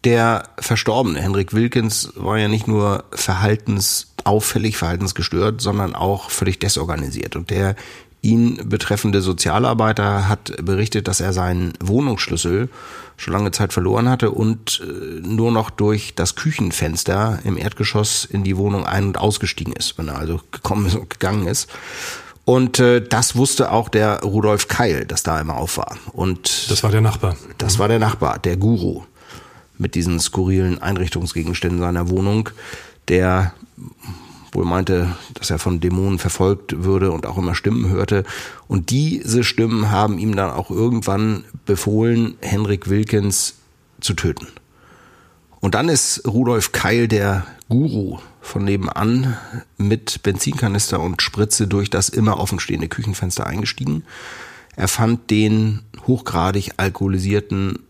Der 0.03 0.49
Verstorbene, 0.59 1.21
Henrik 1.21 1.53
Wilkins, 1.53 2.13
war 2.17 2.37
ja 2.39 2.49
nicht 2.49 2.67
nur 2.67 3.05
verhaltensauffällig, 4.29 4.77
verhaltensgestört, 4.77 5.61
sondern 5.61 5.95
auch 5.95 6.31
völlig 6.31 6.59
desorganisiert. 6.59 7.37
Und 7.37 7.51
der 7.51 7.75
ihn 8.21 8.69
betreffende 8.69 9.23
Sozialarbeiter 9.23 10.29
hat 10.29 10.53
berichtet, 10.61 11.07
dass 11.07 11.21
er 11.21 11.33
seinen 11.33 11.73
Wohnungsschlüssel 11.81 12.69
schon 13.17 13.33
lange 13.33 13.53
Zeit 13.53 13.73
verloren 13.73 14.09
hatte 14.09 14.31
und 14.31 14.83
äh, 14.83 15.27
nur 15.27 15.53
noch 15.53 15.71
durch 15.71 16.15
das 16.15 16.35
Küchenfenster 16.35 17.39
im 17.45 17.57
Erdgeschoss 17.57 18.25
in 18.25 18.45
die 18.45 18.57
Wohnung 18.57 18.85
ein- 18.85 19.07
und 19.07 19.19
ausgestiegen 19.19 19.73
ist, 19.73 19.99
wenn 19.99 20.09
er 20.09 20.19
also 20.19 20.41
gekommen 20.51 20.87
ist 20.87 20.97
und 20.97 21.11
gegangen 21.11 21.47
ist. 21.47 21.69
Und 22.45 22.81
äh, 22.81 23.01
das 23.01 23.37
wusste 23.37 23.71
auch 23.71 23.89
der 23.89 24.21
Rudolf 24.23 24.69
Keil, 24.69 25.05
dass 25.05 25.23
da 25.23 25.41
immer 25.41 25.57
auf 25.57 25.77
war. 25.79 25.97
Und 26.13 26.71
das 26.71 26.83
war 26.83 26.91
der 26.91 27.01
Nachbar. 27.01 27.37
Das 27.59 27.79
war 27.79 27.89
der 27.89 27.99
Nachbar, 27.99 28.39
der 28.39 28.57
Guru 28.57 29.03
mit 29.79 29.95
diesen 29.95 30.19
skurrilen 30.19 30.83
Einrichtungsgegenständen 30.83 31.81
seiner 31.81 32.09
Wohnung, 32.09 32.51
der 33.09 33.55
wohl 34.53 34.65
meinte, 34.65 35.15
dass 35.35 35.51
er 35.51 35.59
von 35.59 35.81
Dämonen 35.81 36.19
verfolgt 36.19 36.83
würde 36.85 37.11
und 37.11 37.27
auch 37.27 37.39
immer 37.39 37.55
Stimmen 37.55 37.89
hörte. 37.91 38.25
Und 38.67 38.91
diese 38.91 39.45
Stimmen 39.45 39.91
haben 39.91 40.19
ihm 40.19 40.37
dann 40.37 40.51
auch 40.51 40.71
irgendwann 40.71 41.45
befohlen, 41.67 42.37
Henrik 42.41 42.89
Wilkins 42.89 43.55
zu 44.01 44.15
töten. 44.15 44.47
Und 45.61 45.75
dann 45.75 45.89
ist 45.89 46.27
Rudolf 46.27 46.73
Keil, 46.73 47.09
der 47.09 47.47
Guru 47.69 48.19
von 48.41 48.65
nebenan, 48.65 49.37
mit 49.77 50.23
Benzinkanister 50.23 51.01
und 51.01 51.21
Spritze 51.21 51.67
durch 51.67 51.91
das 51.91 52.09
immer 52.09 52.39
offenstehende 52.39 52.89
Küchenfenster 52.89 53.47
eingestiegen. 53.47 54.05
Er 54.77 54.89
fand 54.89 55.31
den 55.31 55.81
hochgradig 56.07 56.73
alkoholisierten 56.77 57.81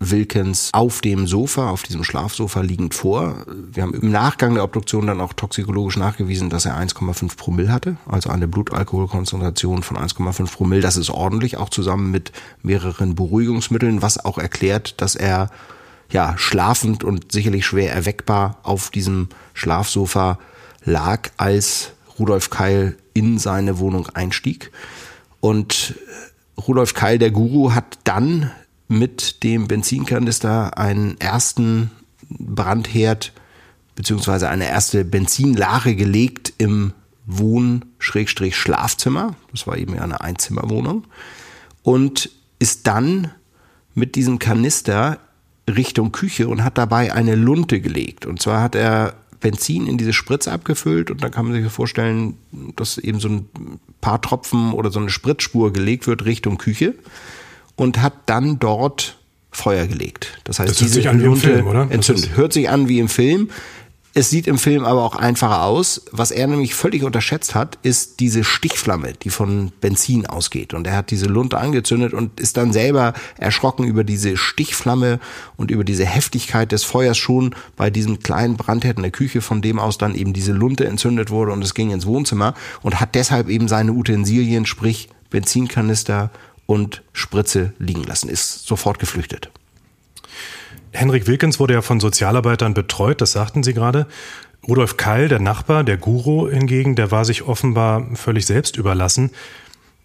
Wilkins 0.00 0.70
auf 0.72 1.00
dem 1.00 1.26
Sofa, 1.26 1.70
auf 1.70 1.82
diesem 1.82 2.04
Schlafsofa 2.04 2.60
liegend 2.60 2.94
vor. 2.94 3.44
Wir 3.72 3.82
haben 3.82 3.94
im 3.94 4.10
Nachgang 4.10 4.54
der 4.54 4.64
Obduktion 4.64 5.06
dann 5.06 5.20
auch 5.20 5.32
toxikologisch 5.32 5.96
nachgewiesen, 5.96 6.50
dass 6.50 6.66
er 6.66 6.78
1,5 6.78 7.36
Promille 7.36 7.72
hatte, 7.72 7.96
also 8.06 8.30
eine 8.30 8.46
Blutalkoholkonzentration 8.46 9.82
von 9.82 9.96
1,5 9.96 10.52
Promille. 10.52 10.82
Das 10.82 10.96
ist 10.96 11.10
ordentlich, 11.10 11.56
auch 11.56 11.68
zusammen 11.68 12.10
mit 12.10 12.32
mehreren 12.62 13.14
Beruhigungsmitteln, 13.14 14.02
was 14.02 14.24
auch 14.24 14.38
erklärt, 14.38 15.00
dass 15.00 15.16
er 15.16 15.50
ja, 16.10 16.34
schlafend 16.38 17.04
und 17.04 17.32
sicherlich 17.32 17.66
schwer 17.66 17.92
erweckbar 17.92 18.58
auf 18.62 18.90
diesem 18.90 19.28
Schlafsofa 19.52 20.38
lag, 20.84 21.30
als 21.36 21.92
Rudolf 22.18 22.50
Keil 22.50 22.96
in 23.12 23.38
seine 23.38 23.78
Wohnung 23.78 24.08
einstieg. 24.14 24.70
Und 25.40 25.94
Rudolf 26.66 26.94
Keil, 26.94 27.18
der 27.18 27.30
Guru, 27.30 27.72
hat 27.74 27.98
dann 28.04 28.50
mit 28.88 29.42
dem 29.42 29.68
Benzinkanister 29.68 30.78
einen 30.78 31.20
ersten 31.20 31.90
Brandherd 32.28 33.32
beziehungsweise 33.94 34.48
eine 34.48 34.68
erste 34.68 35.04
Benzinlache 35.04 35.94
gelegt 35.94 36.52
im 36.58 36.92
Wohn-Schlafzimmer. 37.26 39.34
Das 39.52 39.66
war 39.66 39.76
eben 39.76 39.94
ja 39.94 40.02
eine 40.02 40.20
Einzimmerwohnung. 40.20 41.04
Und 41.82 42.30
ist 42.58 42.86
dann 42.86 43.30
mit 43.94 44.14
diesem 44.14 44.38
Kanister 44.38 45.18
Richtung 45.68 46.12
Küche 46.12 46.48
und 46.48 46.64
hat 46.64 46.78
dabei 46.78 47.12
eine 47.12 47.34
Lunte 47.34 47.80
gelegt. 47.80 48.24
Und 48.24 48.40
zwar 48.40 48.62
hat 48.62 48.74
er 48.74 49.14
Benzin 49.40 49.86
in 49.86 49.98
diese 49.98 50.12
Spritze 50.12 50.50
abgefüllt 50.50 51.10
und 51.10 51.22
dann 51.22 51.30
kann 51.30 51.46
man 51.46 51.62
sich 51.62 51.70
vorstellen, 51.70 52.36
dass 52.76 52.98
eben 52.98 53.20
so 53.20 53.28
ein 53.28 53.48
paar 54.00 54.20
Tropfen 54.20 54.72
oder 54.72 54.90
so 54.90 54.98
eine 54.98 55.10
Spritzspur 55.10 55.72
gelegt 55.72 56.06
wird 56.06 56.24
Richtung 56.24 56.58
Küche 56.58 56.94
und 57.78 58.02
hat 58.02 58.12
dann 58.26 58.58
dort 58.58 59.16
Feuer 59.50 59.86
gelegt. 59.86 60.38
Das 60.44 60.58
heißt, 60.58 60.70
das 60.70 60.80
hört 60.80 60.92
sich 60.92 61.08
an 61.08 61.22
wie 61.22 61.26
im 61.26 61.36
Film, 61.36 61.66
oder? 61.66 61.90
entzündet. 61.90 62.36
Hört 62.36 62.52
sich 62.52 62.68
an 62.68 62.88
wie 62.88 62.98
im 62.98 63.08
Film. 63.08 63.50
Es 64.14 64.30
sieht 64.30 64.48
im 64.48 64.58
Film 64.58 64.84
aber 64.84 65.04
auch 65.04 65.14
einfacher 65.14 65.62
aus. 65.62 66.02
Was 66.10 66.32
er 66.32 66.48
nämlich 66.48 66.74
völlig 66.74 67.04
unterschätzt 67.04 67.54
hat, 67.54 67.78
ist 67.82 68.18
diese 68.18 68.42
Stichflamme, 68.42 69.12
die 69.12 69.30
von 69.30 69.70
Benzin 69.80 70.26
ausgeht. 70.26 70.74
Und 70.74 70.88
er 70.88 70.96
hat 70.96 71.12
diese 71.12 71.26
Lunte 71.26 71.58
angezündet 71.58 72.14
und 72.14 72.40
ist 72.40 72.56
dann 72.56 72.72
selber 72.72 73.14
erschrocken 73.36 73.84
über 73.84 74.02
diese 74.02 74.36
Stichflamme 74.36 75.20
und 75.56 75.70
über 75.70 75.84
diese 75.84 76.04
Heftigkeit 76.04 76.72
des 76.72 76.82
Feuers 76.82 77.16
schon 77.16 77.54
bei 77.76 77.90
diesem 77.90 78.18
kleinen 78.18 78.56
Brandherd 78.56 78.96
in 78.96 79.04
der 79.04 79.12
Küche, 79.12 79.40
von 79.40 79.62
dem 79.62 79.78
aus 79.78 79.98
dann 79.98 80.16
eben 80.16 80.32
diese 80.32 80.52
Lunte 80.52 80.86
entzündet 80.86 81.30
wurde 81.30 81.52
und 81.52 81.62
es 81.62 81.74
ging 81.74 81.92
ins 81.92 82.06
Wohnzimmer 82.06 82.54
und 82.82 83.00
hat 83.00 83.14
deshalb 83.14 83.48
eben 83.48 83.68
seine 83.68 83.92
Utensilien, 83.92 84.66
sprich 84.66 85.10
Benzinkanister 85.30 86.30
und 86.68 87.02
Spritze 87.14 87.72
liegen 87.78 88.04
lassen, 88.04 88.28
ist 88.28 88.66
sofort 88.66 88.98
geflüchtet. 88.98 89.50
Henrik 90.92 91.26
Wilkens 91.26 91.58
wurde 91.58 91.72
ja 91.72 91.80
von 91.80 91.98
Sozialarbeitern 91.98 92.74
betreut, 92.74 93.22
das 93.22 93.32
sagten 93.32 93.62
Sie 93.62 93.72
gerade. 93.72 94.06
Rudolf 94.66 94.98
Keil, 94.98 95.28
der 95.28 95.40
Nachbar, 95.40 95.82
der 95.82 95.96
Guru 95.96 96.46
hingegen, 96.46 96.94
der 96.94 97.10
war 97.10 97.24
sich 97.24 97.42
offenbar 97.42 98.06
völlig 98.14 98.44
selbst 98.44 98.76
überlassen. 98.76 99.30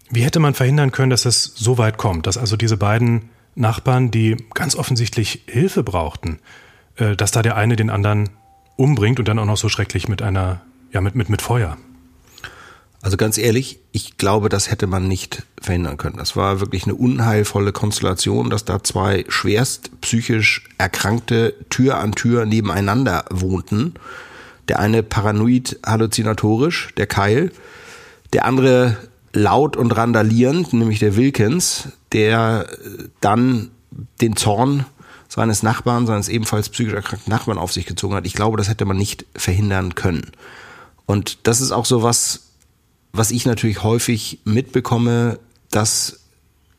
Wie 0.08 0.22
hätte 0.22 0.40
man 0.40 0.54
verhindern 0.54 0.90
können, 0.90 1.10
dass 1.10 1.26
es 1.26 1.44
so 1.44 1.76
weit 1.76 1.98
kommt, 1.98 2.26
dass 2.26 2.38
also 2.38 2.56
diese 2.56 2.78
beiden 2.78 3.28
Nachbarn, 3.54 4.10
die 4.10 4.38
ganz 4.54 4.74
offensichtlich 4.74 5.42
Hilfe 5.46 5.82
brauchten, 5.82 6.38
äh, 6.96 7.14
dass 7.14 7.30
da 7.30 7.42
der 7.42 7.56
eine 7.56 7.76
den 7.76 7.90
anderen 7.90 8.30
umbringt 8.76 9.18
und 9.18 9.28
dann 9.28 9.38
auch 9.38 9.44
noch 9.44 9.58
so 9.58 9.68
schrecklich 9.68 10.08
mit 10.08 10.22
einer, 10.22 10.62
ja, 10.92 11.02
mit, 11.02 11.14
mit, 11.14 11.28
mit 11.28 11.42
Feuer? 11.42 11.76
Also 13.04 13.18
ganz 13.18 13.36
ehrlich, 13.36 13.80
ich 13.92 14.16
glaube, 14.16 14.48
das 14.48 14.70
hätte 14.70 14.86
man 14.86 15.08
nicht 15.08 15.42
verhindern 15.60 15.98
können. 15.98 16.16
Das 16.16 16.36
war 16.36 16.60
wirklich 16.60 16.84
eine 16.84 16.94
unheilvolle 16.94 17.70
Konstellation, 17.70 18.48
dass 18.48 18.64
da 18.64 18.82
zwei 18.82 19.26
schwerst 19.28 20.00
psychisch 20.00 20.64
Erkrankte 20.78 21.54
Tür 21.68 21.98
an 21.98 22.12
Tür 22.12 22.46
nebeneinander 22.46 23.26
wohnten. 23.28 23.92
Der 24.68 24.78
eine 24.78 25.02
paranoid 25.02 25.80
halluzinatorisch, 25.84 26.94
der 26.96 27.06
Keil, 27.06 27.52
der 28.32 28.46
andere 28.46 28.96
laut 29.34 29.76
und 29.76 29.94
randalierend, 29.94 30.72
nämlich 30.72 30.98
der 30.98 31.14
Wilkins, 31.14 31.88
der 32.12 32.66
dann 33.20 33.70
den 34.22 34.34
Zorn 34.34 34.86
seines 35.28 35.62
Nachbarn, 35.62 36.06
seines 36.06 36.30
ebenfalls 36.30 36.70
psychisch 36.70 36.94
erkrankten 36.94 37.30
Nachbarn 37.30 37.58
auf 37.58 37.70
sich 37.70 37.84
gezogen 37.84 38.14
hat. 38.14 38.24
Ich 38.24 38.32
glaube, 38.32 38.56
das 38.56 38.70
hätte 38.70 38.86
man 38.86 38.96
nicht 38.96 39.26
verhindern 39.36 39.94
können. 39.94 40.30
Und 41.04 41.46
das 41.46 41.60
ist 41.60 41.70
auch 41.70 41.84
so 41.84 42.02
was, 42.02 42.44
was 43.14 43.30
ich 43.30 43.46
natürlich 43.46 43.82
häufig 43.82 44.40
mitbekomme, 44.44 45.38
dass 45.70 46.20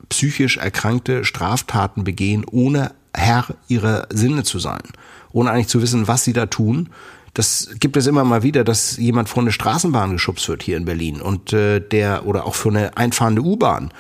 psychisch 0.10 0.58
Erkrankte 0.58 1.24
Straftaten 1.24 2.04
begehen, 2.04 2.46
ohne 2.46 2.92
Herr 3.14 3.48
ihrer 3.68 4.08
Sinne 4.12 4.44
zu 4.44 4.60
sein, 4.60 4.84
ohne 5.32 5.50
eigentlich 5.50 5.70
zu 5.70 5.82
wissen, 5.82 6.08
was 6.08 6.24
sie 6.24 6.34
da 6.34 6.46
tun. 6.46 6.90
Das 7.34 7.70
gibt 7.80 7.98
es 7.98 8.06
immer 8.06 8.24
mal 8.24 8.44
wieder, 8.44 8.64
dass 8.64 8.98
jemand 8.98 9.30
vor 9.30 9.42
eine 9.42 9.52
Straßenbahn 9.52 10.12
geschubst 10.12 10.48
wird 10.48 10.62
hier 10.62 10.78
in 10.78 10.86
Berlin 10.86 11.22
und 11.22 11.54
äh, 11.54 11.80
der 11.80 12.26
oder 12.26 12.46
auch 12.46 12.56
für 12.56 12.70
eine 12.70 12.96
einfahrende 12.98 13.42
U-Bahn 13.42 13.92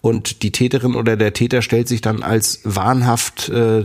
und 0.00 0.42
die 0.42 0.52
Täterin 0.52 0.94
oder 0.94 1.16
der 1.16 1.32
Täter 1.32 1.62
stellt 1.62 1.88
sich 1.88 2.00
dann 2.00 2.22
als 2.22 2.60
wahnhaft 2.62 3.48
äh, 3.48 3.82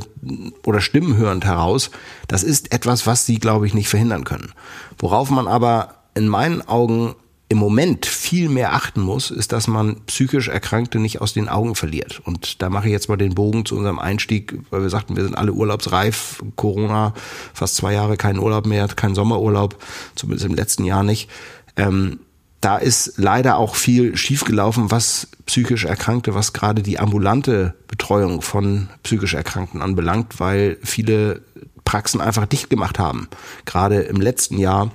oder 0.66 0.82
stimmenhörend 0.82 1.46
heraus. 1.46 1.90
Das 2.28 2.44
ist 2.44 2.72
etwas, 2.72 3.08
was 3.08 3.26
sie, 3.26 3.40
glaube 3.40 3.66
ich, 3.66 3.74
nicht 3.74 3.90
verhindern 3.90 4.24
können. 4.24 4.54
Worauf 5.00 5.32
man 5.32 5.48
aber 5.48 5.96
in 6.14 6.28
meinen 6.28 6.62
Augen 6.68 7.16
im 7.52 7.58
Moment 7.58 8.06
viel 8.06 8.48
mehr 8.48 8.74
achten 8.74 9.02
muss, 9.02 9.30
ist, 9.30 9.52
dass 9.52 9.68
man 9.68 9.98
psychisch 10.06 10.48
Erkrankte 10.48 11.00
nicht 11.00 11.20
aus 11.20 11.34
den 11.34 11.50
Augen 11.50 11.76
verliert. 11.76 12.22
Und 12.24 12.62
da 12.62 12.70
mache 12.70 12.86
ich 12.86 12.94
jetzt 12.94 13.10
mal 13.10 13.18
den 13.18 13.36
Bogen 13.36 13.66
zu 13.66 13.76
unserem 13.76 14.00
Einstieg, 14.00 14.58
weil 14.70 14.84
wir 14.84 14.90
sagten, 14.90 15.18
wir 15.18 15.24
sind 15.24 15.38
alle 15.38 15.52
urlaubsreif. 15.52 16.42
Corona, 16.56 17.14
fast 17.54 17.76
zwei 17.76 17.92
Jahre 17.92 18.16
kein 18.16 18.40
Urlaub 18.40 18.66
mehr, 18.66 18.88
kein 18.88 19.16
Sommerurlaub, 19.16 19.76
zumindest 20.16 20.46
im 20.46 20.56
letzten 20.56 20.86
Jahr 20.86 21.04
nicht. 21.04 21.30
Ähm, 21.76 22.22
da 22.62 22.78
ist 22.78 23.16
leider 23.18 23.58
auch 23.58 23.76
viel 23.76 24.16
schiefgelaufen, 24.16 24.90
was 24.90 25.28
psychisch 25.46 25.84
Erkrankte, 25.84 26.34
was 26.34 26.54
gerade 26.54 26.82
die 26.82 27.00
ambulante 27.00 27.76
Betreuung 27.90 28.42
von 28.42 28.88
psychisch 29.04 29.34
Erkrankten 29.34 29.82
anbelangt, 29.82 30.40
weil 30.40 30.78
viele 30.84 31.42
Praxen 31.84 32.22
einfach 32.22 32.46
dicht 32.46 32.70
gemacht 32.70 32.98
haben. 32.98 33.28
Gerade 33.66 34.04
im 34.04 34.22
letzten 34.22 34.58
Jahr 34.58 34.90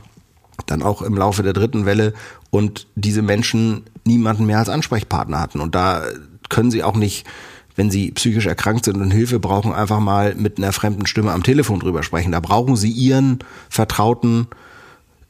dann 0.64 0.82
auch 0.82 1.02
im 1.02 1.14
Laufe 1.14 1.42
der 1.42 1.52
dritten 1.52 1.86
Welle 1.86 2.14
und 2.56 2.86
diese 2.94 3.22
Menschen 3.22 3.82
niemanden 4.04 4.46
mehr 4.46 4.58
als 4.58 4.68
Ansprechpartner 4.68 5.40
hatten. 5.40 5.60
Und 5.60 5.74
da 5.74 6.04
können 6.48 6.70
sie 6.70 6.82
auch 6.82 6.96
nicht, 6.96 7.26
wenn 7.74 7.90
sie 7.90 8.12
psychisch 8.12 8.46
erkrankt 8.46 8.86
sind 8.86 8.96
und 8.96 9.10
Hilfe 9.10 9.38
brauchen, 9.38 9.72
einfach 9.72 10.00
mal 10.00 10.34
mit 10.34 10.58
einer 10.58 10.72
fremden 10.72 11.06
Stimme 11.06 11.32
am 11.32 11.42
Telefon 11.42 11.80
drüber 11.80 12.02
sprechen. 12.02 12.32
Da 12.32 12.40
brauchen 12.40 12.76
sie 12.76 12.90
ihren 12.90 13.40
vertrauten 13.68 14.46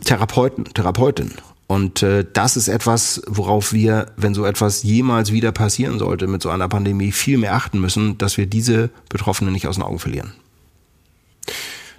Therapeuten, 0.04 0.64
Therapeutin. 0.66 1.32
Und 1.66 2.02
äh, 2.04 2.24
das 2.32 2.56
ist 2.56 2.68
etwas, 2.68 3.22
worauf 3.26 3.72
wir, 3.72 4.12
wenn 4.16 4.34
so 4.34 4.44
etwas 4.44 4.84
jemals 4.84 5.32
wieder 5.32 5.50
passieren 5.50 5.98
sollte 5.98 6.28
mit 6.28 6.42
so 6.42 6.50
einer 6.50 6.68
Pandemie, 6.68 7.10
viel 7.10 7.38
mehr 7.38 7.54
achten 7.54 7.80
müssen, 7.80 8.18
dass 8.18 8.36
wir 8.36 8.46
diese 8.46 8.90
Betroffenen 9.08 9.52
nicht 9.52 9.66
aus 9.66 9.74
den 9.76 9.82
Augen 9.82 9.98
verlieren. 9.98 10.32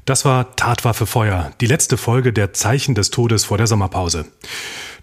Das 0.05 0.23
war 0.23 0.55
Tatwaffe 0.55 1.05
Feuer, 1.05 1.51
die 1.59 1.65
letzte 1.65 1.97
Folge 1.97 2.31
der 2.31 2.53
Zeichen 2.53 2.95
des 2.95 3.09
Todes 3.09 3.43
vor 3.43 3.57
der 3.57 3.67
Sommerpause. 3.67 4.25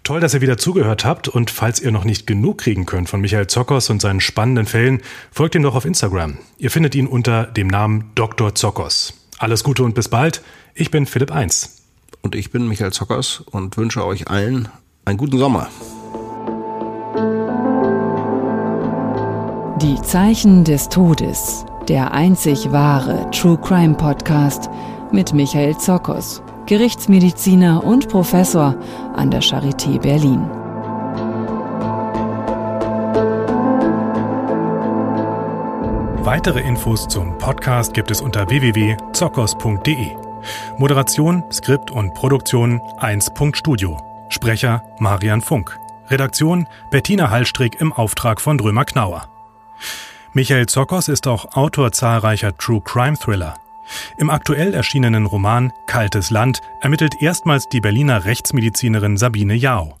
Toll, 0.05 0.19
dass 0.19 0.35
ihr 0.35 0.41
wieder 0.41 0.59
zugehört 0.59 1.03
habt 1.03 1.27
und 1.27 1.49
falls 1.49 1.79
ihr 1.79 1.91
noch 1.91 2.03
nicht 2.03 2.27
genug 2.27 2.59
kriegen 2.59 2.85
könnt 2.85 3.09
von 3.09 3.21
Michael 3.21 3.47
Zockers 3.47 3.89
und 3.89 4.03
seinen 4.03 4.21
spannenden 4.21 4.67
Fällen, 4.67 5.01
folgt 5.31 5.55
ihm 5.55 5.63
doch 5.63 5.73
auf 5.73 5.83
Instagram. 5.83 6.37
Ihr 6.59 6.69
findet 6.69 6.93
ihn 6.93 7.07
unter 7.07 7.45
dem 7.45 7.65
Namen 7.65 8.11
Dr. 8.13 8.53
Zockers. 8.53 9.15
Alles 9.39 9.63
Gute 9.63 9.83
und 9.83 9.95
bis 9.95 10.07
bald. 10.07 10.43
Ich 10.75 10.91
bin 10.91 11.07
Philipp 11.07 11.31
Eins. 11.31 11.87
Und 12.21 12.35
ich 12.35 12.51
bin 12.51 12.67
Michael 12.67 12.93
Zockers 12.93 13.39
und 13.49 13.77
wünsche 13.77 14.05
euch 14.05 14.27
allen 14.29 14.69
einen 15.05 15.17
guten 15.17 15.39
Sommer. 15.39 15.69
Die 19.81 19.99
Zeichen 20.03 20.65
des 20.65 20.87
Todes, 20.89 21.65
der 21.87 22.11
einzig 22.11 22.71
wahre 22.71 23.27
True 23.31 23.57
Crime 23.57 23.95
Podcast 23.95 24.69
mit 25.11 25.33
Michael 25.33 25.75
Zokos, 25.79 26.43
Gerichtsmediziner 26.65 27.83
und 27.83 28.09
Professor 28.09 28.75
an 29.15 29.29
der 29.29 29.41
Charité 29.41 29.99
Berlin. 29.99 30.49
Weitere 36.25 36.61
Infos 36.61 37.07
zum 37.07 37.37
Podcast 37.37 37.93
gibt 37.93 38.09
es 38.09 38.19
unter 38.19 38.49
www.zokos.de. 38.49 40.11
Moderation, 40.77 41.43
Skript 41.51 41.91
und 41.91 42.13
Produktion 42.15 42.81
1.studio. 42.99 43.97
Sprecher 44.29 44.83
Marian 44.97 45.41
Funk. 45.41 45.77
Redaktion 46.09 46.67
Bettina 46.89 47.29
Hallstrick 47.29 47.79
im 47.79 47.93
Auftrag 47.93 48.41
von 48.41 48.57
Drömer 48.57 48.85
Knauer. 48.85 49.27
Michael 50.33 50.65
Zokos 50.65 51.07
ist 51.07 51.27
auch 51.27 51.55
Autor 51.55 51.91
zahlreicher 51.91 52.57
True 52.57 52.81
Crime 52.83 53.17
Thriller. 53.17 53.55
Im 54.17 54.29
aktuell 54.29 54.73
erschienenen 54.73 55.25
Roman 55.25 55.71
Kaltes 55.87 56.29
Land 56.29 56.61
ermittelt 56.81 57.21
erstmals 57.21 57.67
die 57.69 57.81
Berliner 57.81 58.25
Rechtsmedizinerin 58.25 59.17
Sabine 59.17 59.55
Jao. 59.55 59.97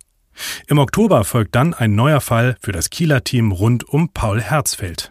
Im 0.67 0.79
Oktober 0.79 1.23
folgt 1.23 1.55
dann 1.55 1.73
ein 1.73 1.95
neuer 1.95 2.21
Fall 2.21 2.57
für 2.61 2.71
das 2.71 2.89
Kieler 2.89 3.23
Team 3.23 3.51
rund 3.51 3.83
um 3.83 4.09
Paul 4.09 4.41
Herzfeld. 4.41 5.03